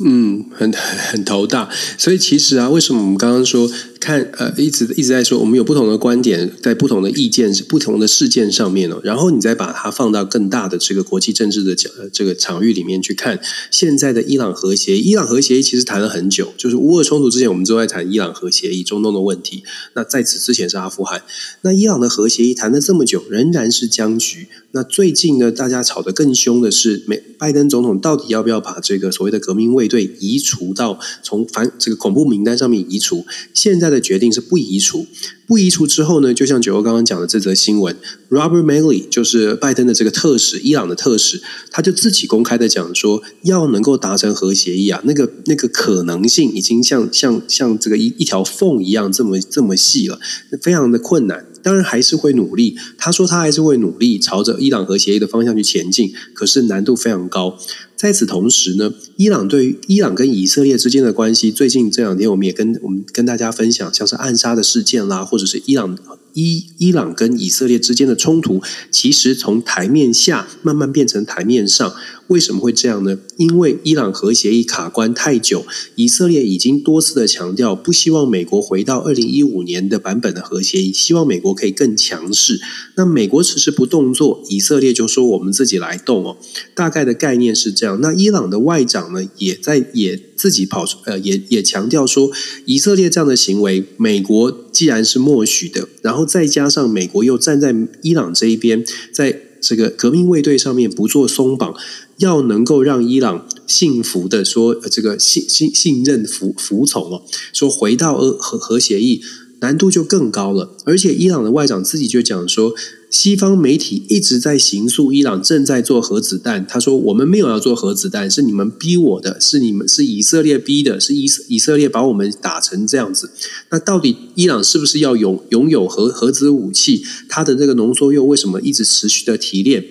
[0.00, 1.70] 嗯，很很头大。
[1.96, 3.70] 所以其实啊，为什么我们刚刚说？
[4.04, 11.74] 看，呃，一直一直在说，我们有不同的观点，在不同的意见、不同的事件上面哦，然后你再把它放到更大的这个国际政治的
[12.12, 13.40] 这个场域里面去看，
[13.70, 19.64] 现在的伊朗核协，伊朗核协议其实谈了很久，就是乌俄冲突之前，我们都在谈伊朗核协议、中东的问题。
[19.94, 21.22] 那在此之前是阿富汗，
[21.62, 24.48] 那伊朗的核协议谈了这么久，仍然是僵局。
[24.72, 33.24] 那最近呢，大家吵得更凶的是，美拜登总统到底要不要把这个所谓的革命卫队移除到从反这个恐怖名单上面移除？
[33.54, 35.06] 现在的的决定是不移除，
[35.46, 37.96] 不移除之后呢，就像九欧刚刚讲的这则新闻
[38.28, 50.18] ，Robert Malley 就是拜登的这个特使，伊朗的特使，他就自己公开的讲说，要能够达成核协议啊，那个那个可能性已经像像像这个一一条缝一样这么这么细了，
[50.60, 51.46] 非常的困难。
[51.62, 52.76] 当然还是会努力。
[52.98, 57.58] 他说他还是会努力朝着伊朗核协议的方向去前进，可是难度非常高。
[58.04, 65.96] 在此同时呢，伊朗对于伊朗跟以色列之间的关系，最近这两天我们也跟我们跟大家分享，像是暗杀的事件啦，或者是伊朗
[66.34, 71.94] 伊伊朗跟以色列之间的冲突，其实从台面下慢慢变成台面上。
[72.28, 73.18] 为什么会这样呢？
[73.36, 82.58] 因为伊朗核协议卡关太久，以色列已经多次的强调，不希望美国回到二零一五年的版本的核协议，希望美国可以更强势。
[82.96, 86.38] 那美国迟迟不动作，以色列就说我们自己来动哦。
[86.74, 88.00] 大概的概念是这样。
[88.00, 92.30] 那伊朗的外长呢，也在也自己跑出呃，也也强调说，
[92.66, 101.74] 以色列这样的行为，美国既然是默许的，然后再加上美国又站在伊朗这一边，在这个革命卫队上面不做松绑。
[102.18, 109.20] 要能够让伊朗信服的说，这个信信信任服服从哦，说回到核核协议
[109.60, 110.76] 难度就更高了。
[110.84, 112.72] 而且伊朗的外长自己就讲说，
[113.14, 116.66] 西方媒体一直在行诉伊朗正在做核子弹。
[116.66, 123.30] 他说：“我们没有要做核子弹，是你们逼我的，是你们是以色列逼的，是以以色列把我们打成这样子。
[123.70, 127.04] 那到底伊朗是不是要拥拥有核核子武器？
[127.28, 129.84] 它的这个浓缩铀为什么一直持续的提炼？”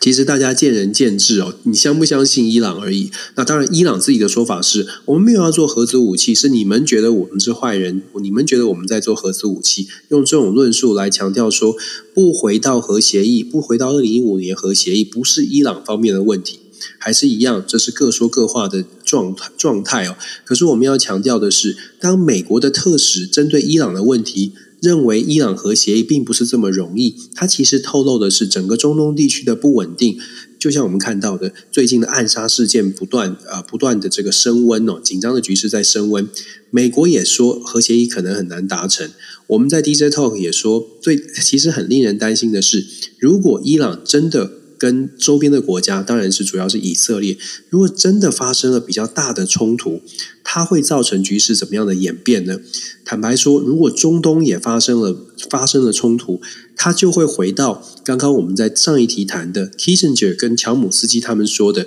[0.00, 3.10] 其实大家见仁见智哦，你相不相信伊朗而已。
[3.34, 11.74] 那当然，伊朗自己的说法是我们没有要做核子武器，是你们觉得我们是坏人，你们觉得我们在做核子武器，用这种论述来强调说
[12.14, 16.60] 不回到核协议，不回到二零一五年核协议，不是伊朗方面的问题，
[16.98, 20.16] 还是一样，这是各说各话的状态状态哦。
[20.44, 24.52] 可是我们要强调的是，当美国的特使针对伊朗的问题。
[24.80, 30.18] 认为伊朗核协议并不是这么容易，它其实透露的是整个中东地区的不稳定。
[30.58, 36.28] 就像我们看到的，最近的暗杀事件不断啊，不断的这个升温哦，紧张的局势在升温。
[36.70, 39.10] 美国也说核协议可能很难达成。
[39.48, 42.86] 我们在 DJ Talk 也说，最其实很令人担心的是，
[43.18, 44.65] 如果伊朗真的。
[44.78, 47.36] 跟周边的国家，当然是主要是以色列。
[47.70, 50.02] 如果真的发生了比较大的冲突，
[50.44, 52.60] 它会造成局势怎么样的演变呢？
[53.04, 55.16] 坦白说，如果中东也发生了
[55.50, 56.40] 发生了冲突，
[56.76, 61.86] 它就会回到刚刚我们在上一题谈的 Kissinger 跟乔姆斯基他们说的。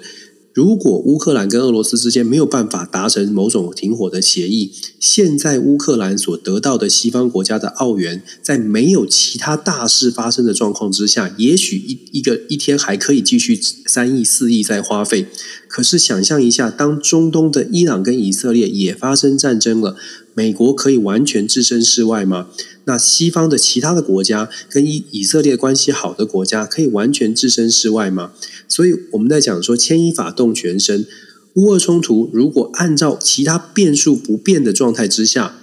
[0.59, 15.27] 如果乌克兰跟俄罗斯之间没有办法达成某种停火的协议，现在乌克兰所得到的西方国家的澳元，在没有其他大事发生的状况之下，也许一一个一天还可以继续三亿四亿在花费。
[15.69, 19.95] 可是想象一下，当中东的伊朗跟以色列也发生战争了，
[20.33, 22.47] 美国可以完全置身事外吗？
[22.89, 28.31] 那西方的其他的国家跟以以色列关系好的国家，可以完全置身事外吗？
[28.67, 31.05] 所以我们在讲说牵一发动全身，
[31.53, 35.57] 乌俄冲突如果按照其他变数不变的状态之下。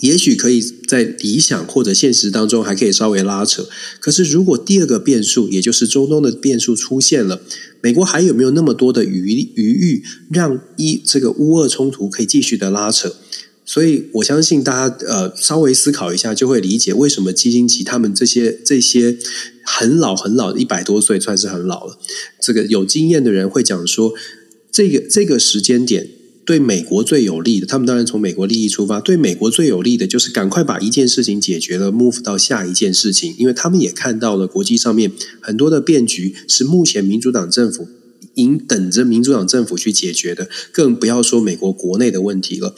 [0.00, 3.66] 也许可以在理想或者现实当中还可以稍微拉扯，
[4.00, 7.40] 可是如果第二个变数，也就是中东的变数出现了，
[7.80, 13.14] 美国还有没有那么多的余余裕，让一这个乌俄冲突可以继续的拉扯？
[13.64, 19.16] 所以我相信大家呃稍微思考一下，就会理解为什么基辛奇他们这些这些
[19.64, 21.98] 很老很老一百多岁算是很老了，
[22.40, 24.12] 这个有经验的人会讲说，
[24.70, 26.10] 这个这个时间点。
[26.46, 29.00] 对美国最有利的，他们当然从美国利益出发。
[29.00, 33.34] 对美国最有利的就是赶快把一件事情解决了，move 到下一件事情。
[33.38, 37.88] 因为他们也看到了国际上面很多的变局是目前民主党政府
[38.34, 42.74] 应等着民主党政府去解决的，更不要说美国国内的问题了。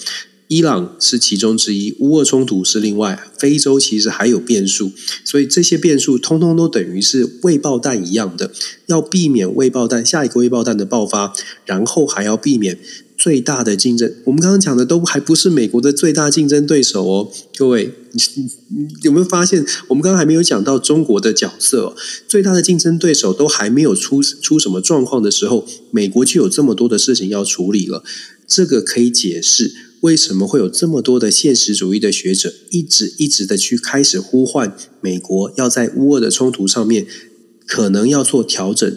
[0.49, 4.93] 伊朗是其中之一，乌俄冲突是另外，非洲其实还有变数，
[5.25, 8.53] 所以这些变数通通都等于是未爆弹一样的，
[8.87, 11.33] 要避免未爆弹下一个未爆弹的爆发，
[11.65, 12.79] 然后还要避免。
[13.19, 17.91] 最大的竞争，我们刚刚讲的都还不是美国的最大竞争对手哦，各位，
[19.03, 21.97] 有没有发现我们刚刚还没有讲到中国的角色？
[22.29, 28.05] 最大的竞争对手都还没有出出什么状况的时候，美国就有这么多的事情要处理了。
[28.47, 37.07] 这个可以解释为什么会有这么多的现实主义的学者一直一直的去开始呼唤美国要在乌俄的冲突上面
[37.67, 38.97] 可能要做调整，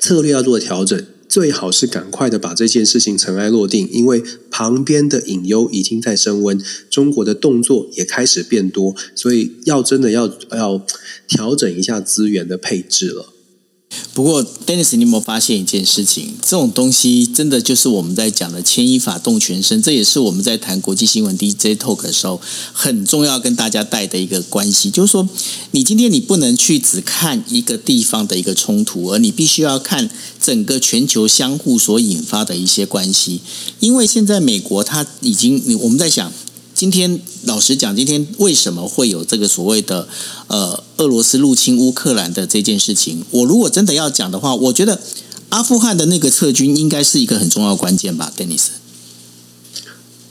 [0.00, 1.06] 策略要做调整。
[1.28, 6.58] 最好是赶快的把这件事情尘埃落定，因为旁边的隐忧已经在升温，
[6.88, 10.86] 中国的动作也开始变多，所以要真的要要
[11.26, 13.34] 调整一下资源的配置了。
[14.14, 16.34] 不过，Dennis，你有没有发现一件事情？
[16.42, 22.40] 这种东西真的就是我们在讲的牵一发动全身，这也是我们在谈国际新闻 DJ Talk 的时候
[22.72, 24.90] 很重要跟大家带的一个关系。
[24.90, 25.28] 就是说，
[25.72, 30.08] 你今天你不能去只看一个地方的一个冲突，而你必须要看
[30.40, 33.40] 整个全球相互所引发的一些关系。
[33.80, 36.32] 因为现在美国它已经，我们在想。
[36.76, 40.06] 今天老实讲，今天为什么会有这个所谓的
[40.48, 43.24] 呃俄罗斯入侵乌克兰的这件事情？
[43.30, 45.00] 我如果真的要讲的话，我觉得
[45.48, 48.64] 阿富汗的那个撤军应该是一个很重要关键吧，Denis。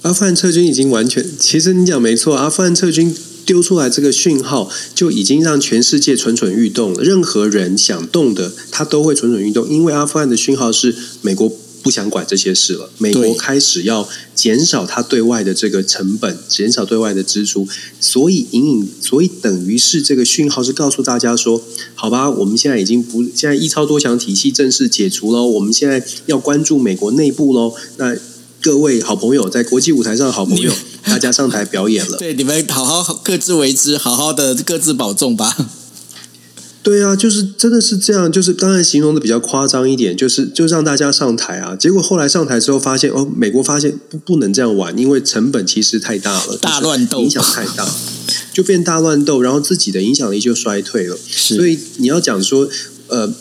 [0.04, 7.02] 阿富汗撤军已经完全，其实你讲没错，阿富汗撤军丢出来这个讯号就已经让全世界蠢蠢欲动了。
[7.02, 11.52] 任何人想动的，他都会蠢蠢欲动，因为阿富汗的讯号是美国。
[11.86, 12.90] 不想管这些事了。
[12.98, 17.68] 美国开始要减少它对外的这个成本，减少对外的支出，
[18.00, 21.62] 所以隐隐，所以等于是这个讯号是告诉大家说：
[21.94, 27.76] 好吧，我们现在已经不，现在一超多强体系正式解除了，我们现在要关注美国内部喽。
[27.98, 28.18] 那
[28.60, 30.74] 各位好朋友，在国际舞台上的好朋友，
[31.04, 32.18] 大家上台表演了。
[32.18, 35.56] 对，你们好好各自为之，好好的各自保重吧。
[36.86, 41.76] 对啊，就是真的是这样，就是当然形容的比较夸张一点，就是就让大家上台啊。
[41.76, 47.92] 结果后来上台之后发现，哦，美国发现不不能这样玩，因为成本其实太大了，大乱斗影响太大。
[48.54, 51.18] 就变大乱斗，然后自己的影响力就衰退了。
[51.18, 52.70] 所以你要讲说，
[53.08, 53.34] 呃，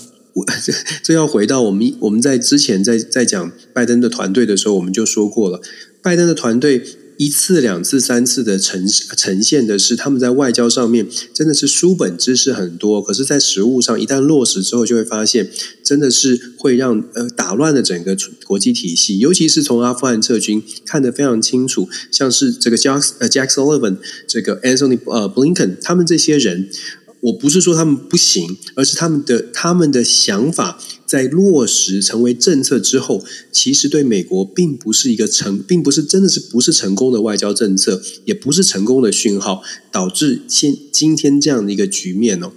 [0.64, 0.72] 这
[1.04, 5.60] 这要回到我们我们在之前在在讲拜登的团队的时候，我们就说过了，
[6.00, 6.82] 拜登的团队。
[7.16, 15.50] 一次、两次、三次的呈呈现的是，他们在外交上面真的是书本知识很多，可是，在实物上一旦落实之后，就会发现
[15.84, 19.18] 真的是会让呃打乱了整个国际体系。
[19.18, 26.68] 尤其是从阿富汗撤军看得非常清楚，像是这个 Jack 呃 Jack Sullivan、这个 Anthony 呃 Blinken 他们这些人。
[27.24, 42.52] 我不是说他们不行，而是他们的他们的想法在落实成为政策之后，其实对美国并不是一个成，并不是真的是不是成功的外交政策，也不是成功的讯号，导致现今天这样的一个局面哦。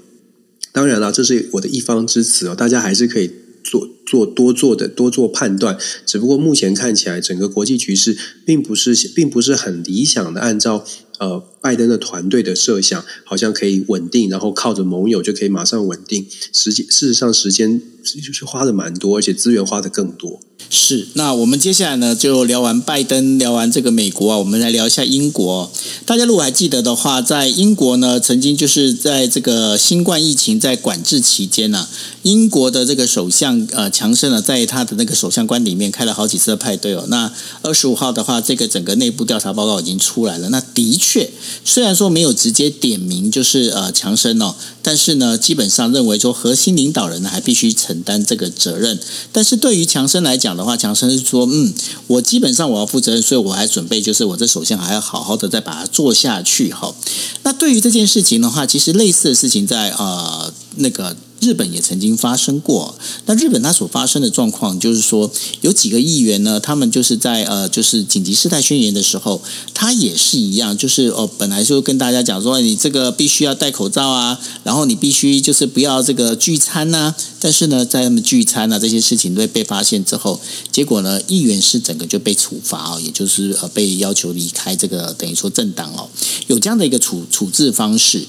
[0.74, 3.32] 当然了，这是我的一方之词哦，大家还是可以
[3.64, 5.78] 做做多做的多做判断。
[6.06, 10.86] 只不过目前看起来，整个国际局势并不是并不是很理想的，按照。
[11.20, 16.26] 呃，拜登的团队的设想好像可以稳定，然后靠着盟友就可以马上稳定。
[16.54, 20.40] 实际事实上，时间就是花的蛮多，而且资源花的更多。
[20.70, 25.72] 是，那我们接下来呢，就聊完拜登，聊完这个美国啊，我们来聊一下英国。
[26.06, 31.88] 大家如果还记得的话，在英国呢，曾经就是在这个新冠疫情在管制期间呢，
[32.24, 37.06] 英国的这个首相呃强生呢，在他的那个首相官里面开了好几次的派对哦。
[37.08, 37.32] 那
[37.62, 40.50] 二十五号的话，这个整个内部调查报告已经出来了。
[40.50, 41.30] 那的确，
[41.64, 44.56] 虽然说没有直接点名就是呃强生哦，
[44.88, 48.98] 但是呢，基本上认为说核心领导人呢还必须承担这个责任。
[49.34, 51.74] 但是对于强生来讲，的话，强生是说，嗯，
[52.08, 56.72] 我基本上我要负责任，所以我还准备，就是我这首先还要好好的再把它做下去。
[56.72, 56.96] 哈，
[57.44, 61.18] 那对于这件事情的话，其实类似的事情在呃那个。
[61.40, 65.32] 日本也曾经发生过，那日本它所发生的状况就是说，
[65.62, 69.42] 有几个议员呢，他们就是在呃，就是紧急事态宣言的时候，
[69.74, 80.40] 他也是一样，就是哦，本来就跟大家讲说，你这个必须要戴口罩啊，然后你必须就是不要这个聚餐呐，但是呢，在他们聚餐啊这些事情都被发现之后，
[80.72, 86.10] 结果呢，议员是整个就被处罚哦，也就是呃被要求离开这个等于说政党哦，
[86.48, 88.26] 有这样的一个处处置方式。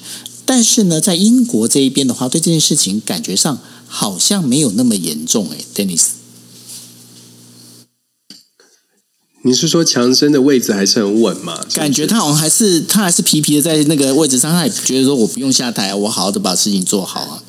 [0.48, 6.06] 但是呢，在英国这一边的话，对这件事情感觉上好像没有那么严重哎，Dennis。
[9.42, 11.62] 你是说强生的位置还是很稳吗？
[11.74, 17.42] 感觉他好像还是他还是皮皮的在那个位置上，他也觉得说我不用下台，我好好的把事情做好啊。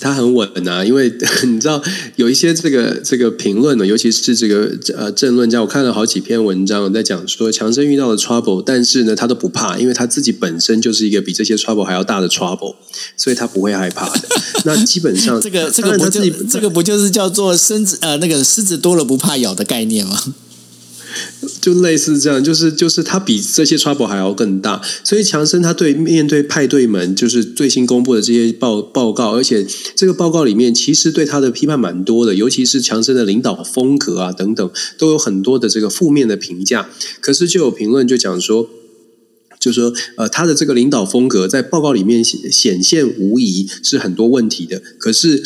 [0.00, 1.12] 他很稳啊，因为
[1.46, 1.80] 你知道
[2.16, 12.74] 有一些这个这个评论呢，尤其是这个呃政论家，我看了好几篇文章在讲说强生遇到了 trouble，但是呢他都不怕，因为他自己本身就是一个比这些 trouble 还要大的 trouble，
[13.16, 14.20] 所以他不会害怕的。
[14.64, 20.34] 那基本上这个这个不就这个不就是叫做狮子呃那个狮子多了不怕咬的概念吗？
[21.60, 36.88] 就类似这样，就是就是他比这些 trouble 还要更大，所以强生他对面对派对们，就是最新公布的这些报报告，而且这个报告里面其实对他的批判蛮多的，尤其是强生的领导风格啊等等，都有很多的这个负面的评价。
[37.20, 38.68] 可是就有评论就讲说，
[39.58, 45.42] 就说呃他的这个领导风格在报告里面显显现无疑是很多问题的，可是。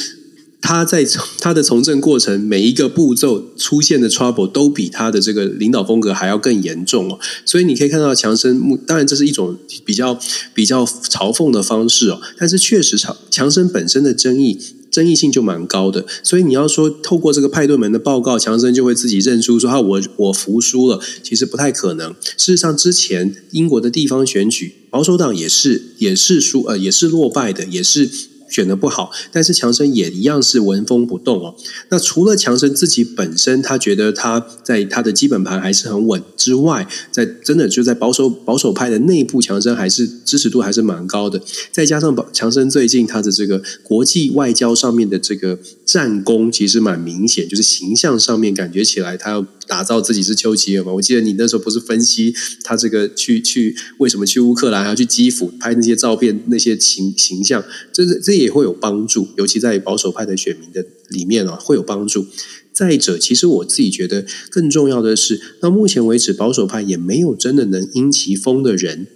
[0.67, 1.07] 他在
[1.41, 10.19] 他的从政过程每一个步骤出现的 trouble 都比他的这个领导风格还要更严重哦，所以你可以看到强生，当然这是一种比较
[10.55, 14.59] 比较嘲讽的方式哦，但是确实强强生本身的争议
[14.91, 22.15] 争议性就蛮高的，所以你要说透过这个派对门的报告，强生就会自己认输说啊我我服输了，其实不太可能。
[22.39, 28.09] 事实上，之前英国的地方选举，保守党也是也是输呃也是落败的，也是。
[28.49, 31.55] 选的不好，但是强生也一样是纹风不动哦。
[31.89, 41.41] 那除了强生自己本身，他觉得他在他的基本盘还是很稳之外，在真的就在保守保守派的内部，强生还是支持度还是蛮高的。
[41.73, 49.47] 再加上强生最近他的这个国际外交上面的这个战功，其实蛮明显，就是形象上面感觉起来他要。
[49.67, 50.93] 打造自己是丘吉尔嘛？
[50.93, 62.27] 我记得你那时候不是分析他这个去去为什么去乌克兰还要去基辅拍那些照片那些形形象，这这也会有帮助，尤其在保守派的选民的里面啊会有帮助。
[62.73, 69.07] 再者，其实我自己觉得更重要的是，到目前为止保守派也没有真的能因其风的人。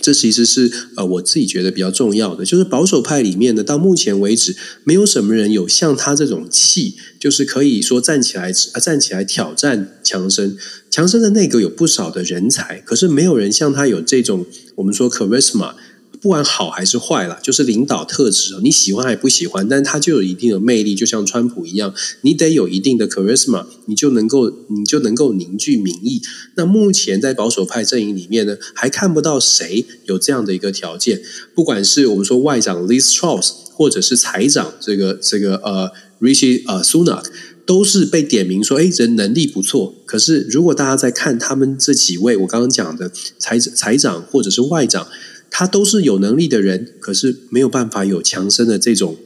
[0.00, 10.56] 这其实是呃，我自己觉得比较重要的，就是保守派里面呢，到目前为止，没有什么人有像他这种气，就是可以说站起来啊，站起来挑战强生。
[10.90, 14.44] 强生的内阁有不少的人才，可是没有人像他有这种
[14.76, 15.74] 我们说 charisma
[16.22, 26.22] 不管好还是坏啦，就是领导特质，你喜欢还不喜欢，但是他就有一定的魅力，就像川普一样，你得有一定的 charisma，你就能够你就能够凝聚民意。
[26.54, 31.20] 那目前在保守派阵营里面呢，还看不到谁有这样的一个条件，
[31.56, 37.24] 不管是我们说外长 Liz Truss，或者是财长这个这个呃 Rishi 呃 Sunak。
[37.64, 39.94] 都是被点名说，哎，人能力不错。
[40.04, 43.08] 可是如果大家在看他们这几位，我刚刚讲的
[43.38, 45.06] 财财长或者是外长，
[45.52, 49.16] 他都是有能力的人，可是没有办法有强生的这种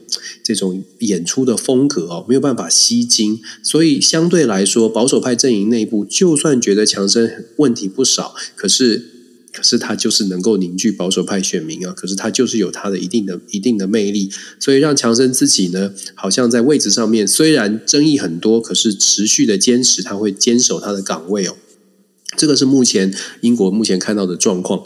[0.43, 3.39] 这种演出的风格哦，没有办法吸睛。
[3.63, 9.13] 所以相对来说，保守派阵营内部就算觉得强生问题不少，可是。
[9.53, 21.55] 可是他就是能够凝聚保守派选民啊，可是他就是有他的一定的一定的魅力，所以让强生自己呢，好像在位置上面虽然争议很多，可是持续的坚持他会坚守他的岗位哦。
[22.35, 23.11] 这个是目前
[23.41, 24.83] 英国目前看到的状况，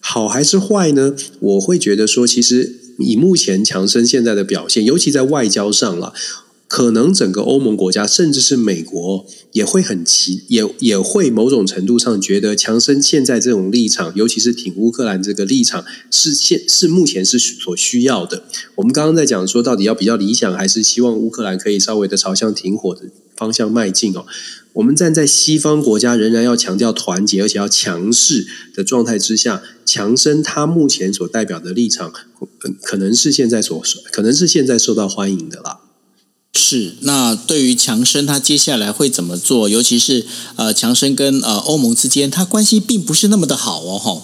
[0.00, 1.14] 好还是坏呢？
[1.40, 6.12] 我会觉得说，其实以目前强生现在的表现，尤其在外交上了。
[6.70, 18.44] 可能整个欧盟国家，甚至是美国，也会很奇，也也会某种程度上觉得强生现在这种立场，尤其是挺乌克兰这个立场，是现是目前是所需要的。
[18.74, 23.06] 我们刚刚在讲说，到底要比较理想，还是希望乌克兰可以稍微的朝向停火的
[23.38, 24.26] 方向迈进哦？
[24.74, 32.12] 我们站在西方国家仍然要强调团结，而且要强势的状态之下，强生他目前所代表的立场，
[32.82, 35.80] 可能是现在所可能是现在受到欢迎的啦。
[36.54, 39.68] 是，那对于强生他接下来会怎么做？
[39.68, 40.26] 尤其是
[40.56, 44.22] 呃，强生跟呃欧盟之间，他关系并不是那么的好哦，吼。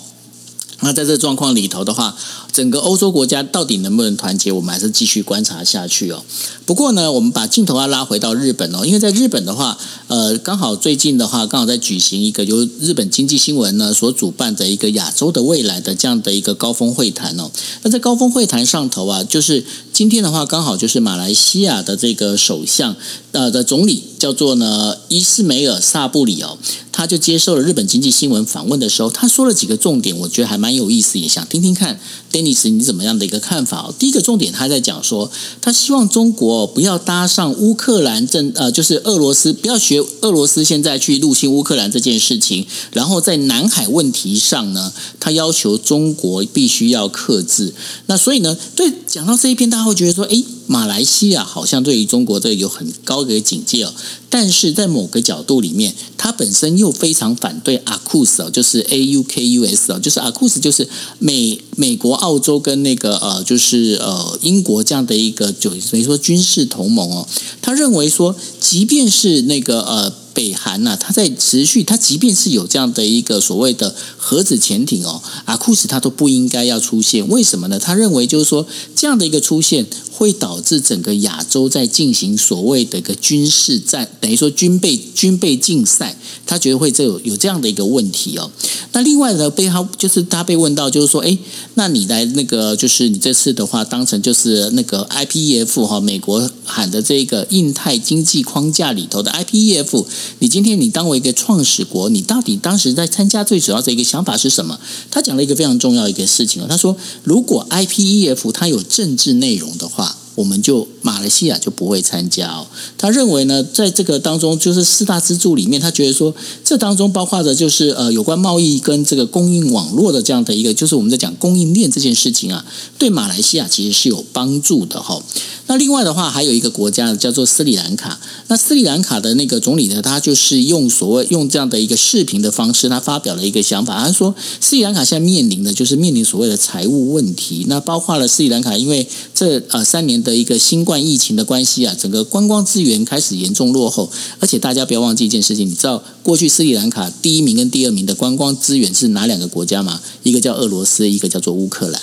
[0.81, 2.17] 那在这状况里头的话，
[2.55, 6.23] 整个欧洲国家到底能不能团结，我们还是继续观察下去哦。
[6.65, 9.77] 不过呢，我们把镜头要拉回到日本哦，因为在日本的话，
[10.07, 17.51] 呃，刚好最近的话，刚好在举行一个由日本经济新闻呢所主办的一个亚洲的未来的这样的一个高峰会谈哦。
[17.83, 22.95] 那在高峰会谈上头啊，就是今天的话，刚好就是马来西亚的这个首相
[23.33, 26.57] 呃的总理叫做呢伊斯梅尔萨布里哦。
[26.97, 31.99] 他就接受了日本经济新闻访问的时候，他说了几个重点，我觉得还蛮有意思，也想听听看
[32.45, 33.93] 历史你怎么样的一个看法？
[33.99, 35.31] 第一个重点，他在讲说，
[35.61, 47.73] 他希望中国不要搭上乌克兰政，呃，就是俄罗斯不要学俄罗斯现在去入侵乌克兰这件事情，然后在南海问题上呢，他要求中国必须要克制。
[48.07, 50.43] 那所以呢，对讲到这一篇，大家会觉得说，哎。
[50.67, 53.93] 马来西亚好像对于中国这有很高的警戒哦，
[54.29, 60.89] 但是在某个角度里面，它本身又非常反对阿库斯哦，就是 A U K U S 哦，就是阿库斯就是
[61.19, 67.29] 美美国、澳洲跟那个呃，就是呃英国这样的一个就等于说军事同盟哦，
[67.61, 70.24] 他认为说，即便是那个呃。
[70.35, 77.27] 北韩呐，它在持续，它即便是有这样的一个所谓的核子潜艇哦，阿库斯它都不应该要出现。
[77.29, 77.79] 为什么呢？
[77.79, 86.17] 他认为就是说，这样的一个出现会导致整个亚洲在进行所谓的一个军事战，等于说军备军备竞赛。
[86.47, 88.51] 他觉得会这有有这样的一个问题哦。
[88.93, 91.39] 那另外呢，被他就是他被问到，就是说，哎，
[91.75, 100.05] 那你来那个就是你这次的话，当成就是那个 IPEF 哈，美国喊的这个印太经济框架里头的 IPEF。
[100.39, 104.79] 你今天你当为一个创始国，你到底当时在参加最主要的一个想法是什么？
[105.11, 110.17] 他讲了一个非常重要一个事情，他说如果 IPEF 它有政治内容的话。
[110.35, 112.67] 我们就马来西亚就不会参加哦。
[112.99, 122.65] 他认为呢，在这个当中，就是四大支柱里面，他觉得说，这当中包括的就是呃，有关贸易跟这个供应网络的这样的一个，就是我们在讲供应链这件事情啊，
[122.99, 125.23] 对马来西亚其实是有帮助的哈。
[125.67, 128.19] 那另外的话，还有一个国家叫做斯里兰卡。
[128.49, 137.65] 那斯里兰卡的那个总理呢，他就是用所谓用这样的一个视频的方式，他发表了一个想法，他说斯里兰卡现在面临的就是面临所谓的财务问题。
[137.69, 140.24] 那包括了斯里兰卡，因为这呃三年。
[140.25, 144.11] 的一个新冠疫情的关系啊，整个观光资源开始严重落后，
[144.41, 150.01] 而且大家不要忘记一件事情，你知道过去斯里兰卡第一名跟第二名的观光资源是哪两个国家吗？
[150.23, 152.01] 一个叫俄罗斯，一个叫做乌克兰。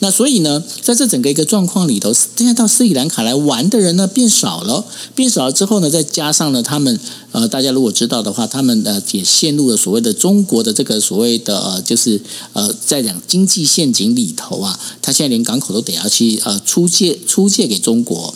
[0.00, 6.98] 那所以呢，在这整个一个状况里头，现在到斯里兰卡来玩的人呢变少了，变少了之后呢，再加上呢，他们
[7.30, 12.20] 呃，大家如果知道的话，他们呃也陷入了所谓的中国的这个所谓的呃，就是
[12.54, 17.48] 呃，在讲经济陷阱里头啊，他现在连港口都得要去呃出借出。
[17.50, 18.32] 借给中国，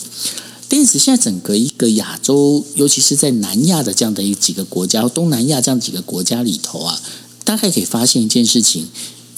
[0.71, 7.01] 因此现在整个一个亚洲，尤其是在南亚的这样的一几个国家，东南亚这样几个国家里头啊，
[7.45, 8.89] 大概可以发现一件事情：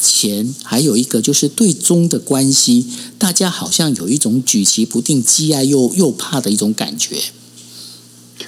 [0.00, 2.86] 钱还有一个就是对中的关系，
[3.18, 7.16] 大家好像有一种举棋不定、既爱又又怕的一种感觉。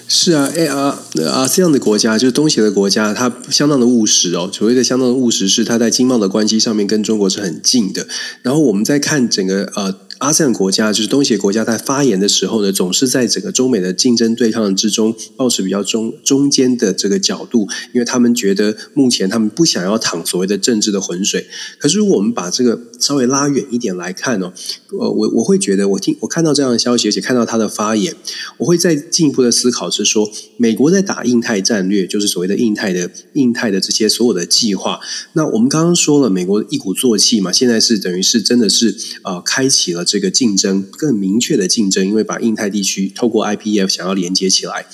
[0.06, 4.50] 是啊，哎啊啊这样的国家就是东协的国家，它相当的务实哦。
[4.50, 8.08] 所谓的相当的务实，是它在经贸的关系上面跟中国是很近的。
[8.40, 9.94] 然后我们再看整个呃。
[10.18, 21.46] 阿塞国家就是东协国家，在发言的时候呢，总是在整个中美的竞争对抗之中，保持比较中中间的这个角度，因为他们觉得目前他们不想要淌所谓的政治的浑水。
[21.78, 24.52] 可是如果我们把这个稍微拉远一点来看哦，
[24.98, 28.16] 呃，我我会觉得，我听我看到这样的消息，而且看到他的发言，
[28.56, 34.98] 我会再进一步的思考是说，美国在打印太战略，就是所谓的印太的印太的这些所有的计划。
[35.34, 40.07] 那我们刚刚说了，美国一鼓作气嘛，现在是等于是真的是呃，开启了。
[40.08, 44.86] 这个竞争更明确的竞争，因为把印太地区透过 IPF 想要连接起来，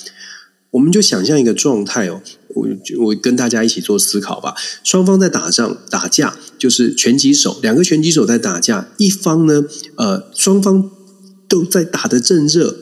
[0.71, 2.67] 我们就想象一个状态哦，我
[3.05, 4.53] 我跟大家一起做思考吧。
[4.83, 9.63] 双方在打仗打架，就是拳击手，两个拳击手在打架，一方呢，
[9.95, 10.91] 呃，双方
[11.47, 12.75] 都在打的正热，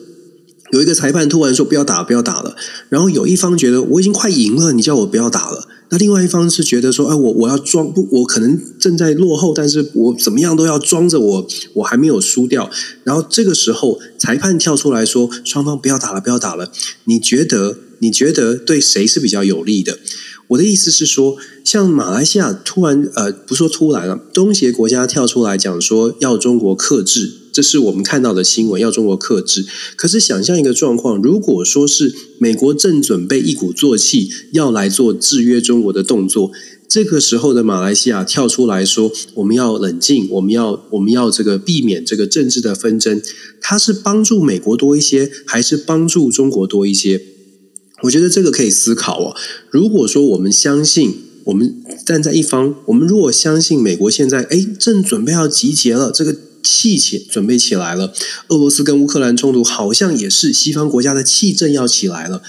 [0.71, 2.55] 有一个裁判突然说不要打，不要打了，
[2.89, 5.67] 然后有一方觉得我已经快赢了，你叫我不要打了。
[5.93, 12.67] 那另外一方是觉得说，哎，我我要装不，我可能正在落后，但是我怎么样都要装着我，我还没有输掉。
[13.03, 16.71] 然后这个时候，裁判跳出来说，双方不要打了，不要打了。
[17.03, 19.99] 你觉得，你觉得对谁是比较有利的？
[20.47, 27.42] 我的意思是说，像马来西亚突然，呃，不说突然了，东协国家跳出来讲说要中国克制。
[27.54, 29.64] 这是我们看到的新闻，要中国克制。
[29.95, 36.51] 可是想象一个状况，如果说是美国正准备一鼓作气要来做制约中国的动作，
[36.89, 43.22] 这个时候的马来西亚跳出来说我们要冷静，我们要我们要这个避免这个政治的纷争，
[43.62, 47.22] 它是帮助美国多一些，还是帮助中国多一些？
[48.01, 49.36] 我觉得这个可以思考哦。
[49.70, 56.36] 如果说我们相信，我们站在一方，我们如果相信美国现在哎正准备要集结了，这个。
[56.64, 58.14] 气起准备起来了，
[58.47, 62.41] 俄罗斯跟乌克兰冲突好像也是西方国家的气正要起来了，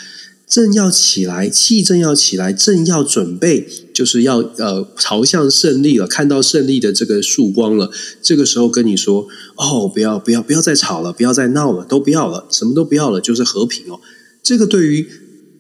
[0.47, 7.91] 正要起来，气正要起来，正要准备，就是要呃朝向胜利了，看到胜利的这个曙光了。
[8.23, 14.01] 这个时候跟你说，哦，不要不要不要再吵了，不要再闹了，都不要了，什么都不要了，就是和平哦。
[14.43, 15.09] 这个对于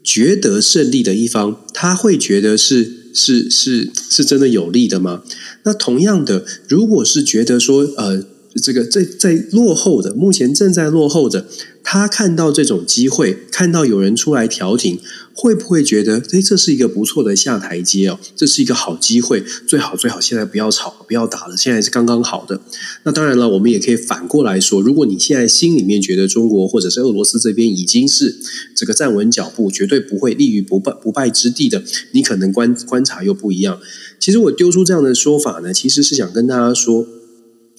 [0.04, 3.00] 觉得胜利的一方，他会觉得是。
[3.16, 5.22] 是是是真的有利的吗？
[5.62, 8.24] 那同样的，如果是觉得说，呃。
[8.62, 11.46] 这个在在落后的，目前正在落后的，
[11.82, 15.00] 他看到这种机会，看到有人出来调停，
[15.34, 22.60] 会不会觉得，哎，这是一个不错的下台阶哦，这是一个好机会，最好最好现在不要吵，不要打了，现在是刚刚好的。
[23.02, 28.36] 那当然了，我们也可以反过来说，如果你现在心里面觉得中国或者是俄罗斯这边已经是
[28.76, 31.82] 这个站稳脚步，绝对不会立于不败不败之地的，
[32.12, 33.80] 你可能观观察又不一样。
[34.20, 37.04] 其实我丢出这样的说法呢，其实是想跟大家说。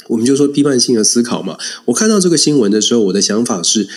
[0.07, 1.57] 我们就说批判性的思考嘛。
[1.85, 3.87] 我看到这个新闻的时候，我的想法是，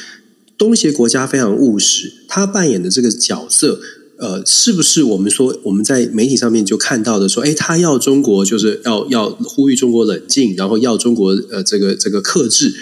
[0.57, 3.81] 东协国家非常务实，他扮演的这个角色，
[4.19, 12.75] 呃，是不是我们说我们在媒体上面就看到的说，哎，他要中国就是要要呼吁中国冷静，然后要中国呃这个这个克制，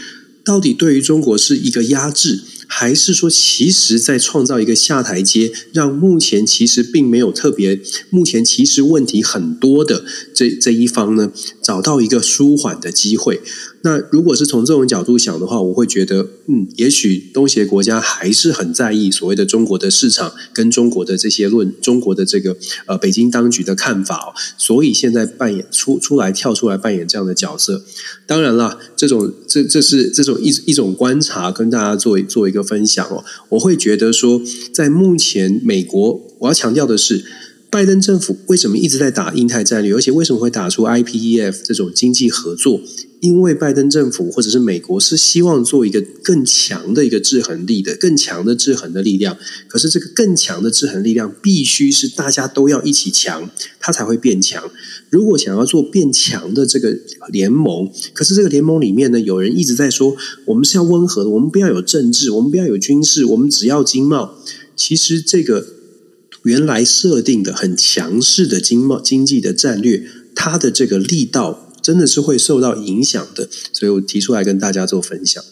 [0.45, 2.41] 到底对于中国是一个压制？
[2.67, 10.05] 还是说，其实在创造一个下台阶，让目前其实并没有特别，目前其实问题很多的
[10.35, 13.41] 这这一方呢，找到一个舒缓的机会。
[13.83, 22.57] 那如果是从这种角度想的话，我会觉得，嗯，也许东协国家还是很在意所谓的中国的市场跟中国的这些论，中国的这个
[22.87, 27.85] 呃北京当局的看法，所以现在扮演出出来跳出来扮演这样的角色。
[28.27, 33.25] 当然了，这种这这是这种一一种观察，跟大家做做一个分享哦。
[33.51, 34.41] 我会觉得说，
[34.73, 37.25] 在目前美国，我要强调的是。
[37.77, 42.81] 拜登政府为什么一直在打印太战略，而且为什么会打出 IPEF 这种经济合作？
[43.21, 49.37] 因为拜登政府或者是美国是希望做一个更强的一个制衡力的、更强的制衡的力量。
[49.69, 54.71] 可是这个更强的制衡力量必须是大家都要一起强，它才会变强。
[55.11, 56.97] 如果想要做变强的这个
[57.31, 60.17] 联盟，可是这个联盟里面呢，有人一直在说，
[60.47, 64.39] 我们是要温和的，我们不要有政治，我们不要有军事，我们只要经贸。
[64.75, 65.76] 其实这个。
[66.47, 75.43] 原来设定的很强势的经贸经济的战略，它的这个力道真的是会受到影响的，所以我提出来跟大家做分享。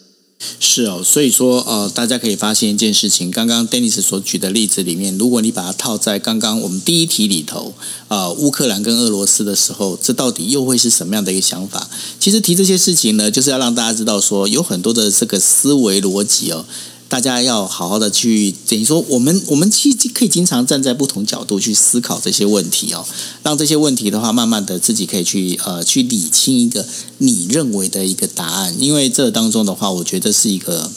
[0.57, 7.73] 是哦，所以说呃，大家可以发现一件事情，刚刚 Dennis 所举的例子里面，如果你把它套在刚刚我们第一题里头，
[8.07, 11.89] 啊，乌克兰跟俄罗斯的时候，这到底又会是什么样的一个想法？
[12.19, 16.65] 其实提这些事情呢，就是要让大家知道说，有很多的这个思维逻辑哦。
[17.07, 23.05] 大家要好好的去等于说，我们我们其实可以经常站在不同角度去思考这些问题哦，
[23.43, 26.85] 让这些问题的话，慢慢的自己可以去呃去理清一个
[27.19, 28.75] 你认为的一个答案。
[28.79, 30.91] 因为这当中的话，我觉得是一个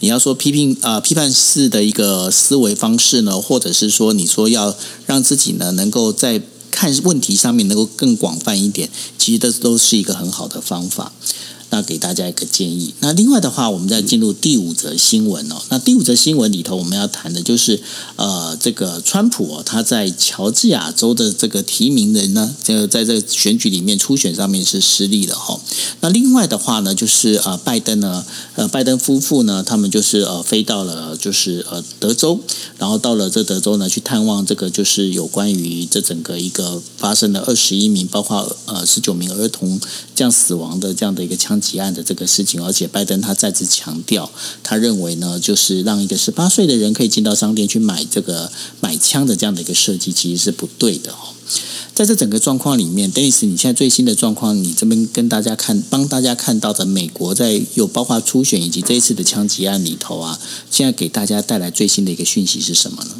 [0.00, 4.76] 你要说批评啊批判式的一个思维方式呢，或者是说你说要
[5.06, 8.88] 让自己呢能够在看问题上面能够更广泛一点，
[9.18, 11.12] 其实这都是一个很好的方法。
[11.70, 12.92] 那给大家一个建议。
[13.00, 15.56] 那另外的话，我们再进入第五则新闻哦。
[15.68, 17.80] 那第五则新闻里头，我们要谈的就是
[18.16, 25.60] 呃，这个川普哦，他在乔治亚州的这个提名人呢，这个在这个选举里面初选上面是失利的哈。
[26.00, 28.24] 那另外的话呢，就是呃，拜登呢，
[28.56, 32.40] 呃，拜登夫妇呢，他们就是呃，飞到了就是呃德州，
[32.78, 39.80] 然后到了这德州呢，去探望这个就是有关于这整个一个发生了二十一名，包括呃十九名儿童
[40.16, 41.59] 这样死亡的这样的一个枪。
[41.60, 44.30] 提案的这个事情，而且拜登他再次强调，
[44.62, 48.50] 他认为呢，就是让一个十八岁的人可以进到商店去买这个
[48.80, 51.34] 买枪的这样的一个设计，其实是不对的哦。
[51.92, 60.40] 在这整个状况里面，Dennis，你现在最新的状况，你这边跟大家看，帮大家看到的美国在有包括初选以及这一次的枪击案里头啊，
[60.70, 63.10] 现在给大家带来最新的一个讯息是什么呢？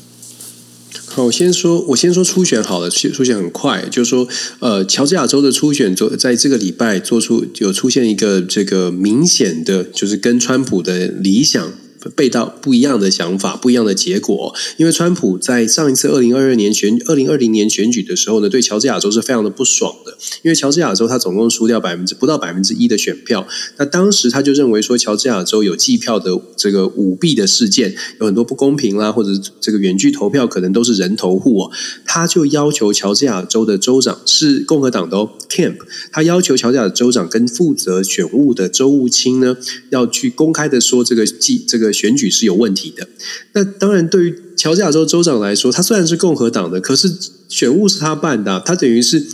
[1.25, 4.27] 我先说，我先说初选好了，初选很快，就是说，
[4.59, 11.73] 呃，乔治亚州的初选做在这个礼拜做出有出现一个这个明显的就是跟川普的理想。
[12.15, 14.55] 背到不一样的想法，不一样的结果。
[14.79, 20.17] 因为川普在上一次二零二二年选二零二零年选举的时候呢，对乔治亚州是非常的不爽的。
[20.43, 23.47] 因为乔治亚州他总共输掉百分之不到百分之一的选票，
[23.77, 29.31] 那当时他就认为说乔治亚州有计票的这个舞弊的事件，有很多不公平啦，或者
[29.61, 31.71] 这个远距投票可能都是人头户哦。
[32.07, 35.17] 他就要求乔治亚州的州长是共和党的
[35.51, 35.77] Camp，
[36.11, 39.59] 他要求乔治亚州长跟负责选务的州务卿呢，
[39.91, 41.90] 要去公开的说这个计这个。
[41.93, 43.09] 选举是有问题的。
[43.53, 47.11] 那当然，对于乔治亚州州长来说，他虽然是共和党的，可是
[47.49, 49.27] 选务是他办的，他等于是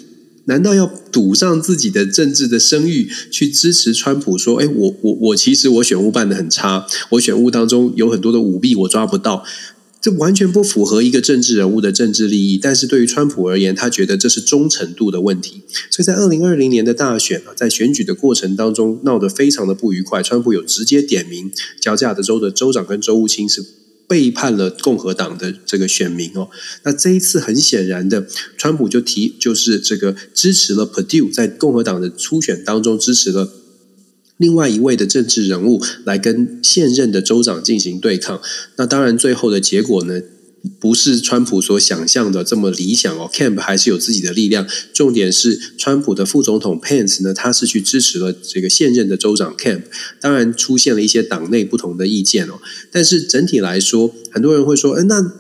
[0.45, 4.39] 难道要赌上自己的政治的声誉去支持川普？
[4.39, 9.45] 说，哎，我我我其实我选务办的很差，我选务当中有很多的舞弊，我抓不到。
[10.07, 15.63] 这完全不符合一个政治人物的政治利益，但是对于川普而言，他觉得这是忠诚度的问题。
[15.91, 20.23] 所以在二零二零年的大选啊，在选举的过程当中闹得非常的不愉快。
[20.23, 21.51] 川普有直接点名
[21.81, 23.61] 乔治亚州的州长跟州务卿是
[24.07, 26.51] 背叛了共和党的这个选民哦。
[26.85, 33.53] 那这一次很显然的，川普就提就是这个支持了 Purdue 在共和党的初选当中支持了。
[34.39, 38.41] 另外一位的政治人物来跟现任的州长进行对抗，
[38.77, 40.21] 那当然最后的结果呢，
[40.79, 43.31] 不是川普所想象的这么理想哦。
[43.33, 49.83] Camp 还是有自己的力量，重点是川普的副总统 Pence 呢，他是去支持了这个现任的州长 Camp，
[50.21, 52.61] 当然出现了一些党内不同的意见哦。
[52.93, 55.33] 但是整体来说，很多人会说，哎，那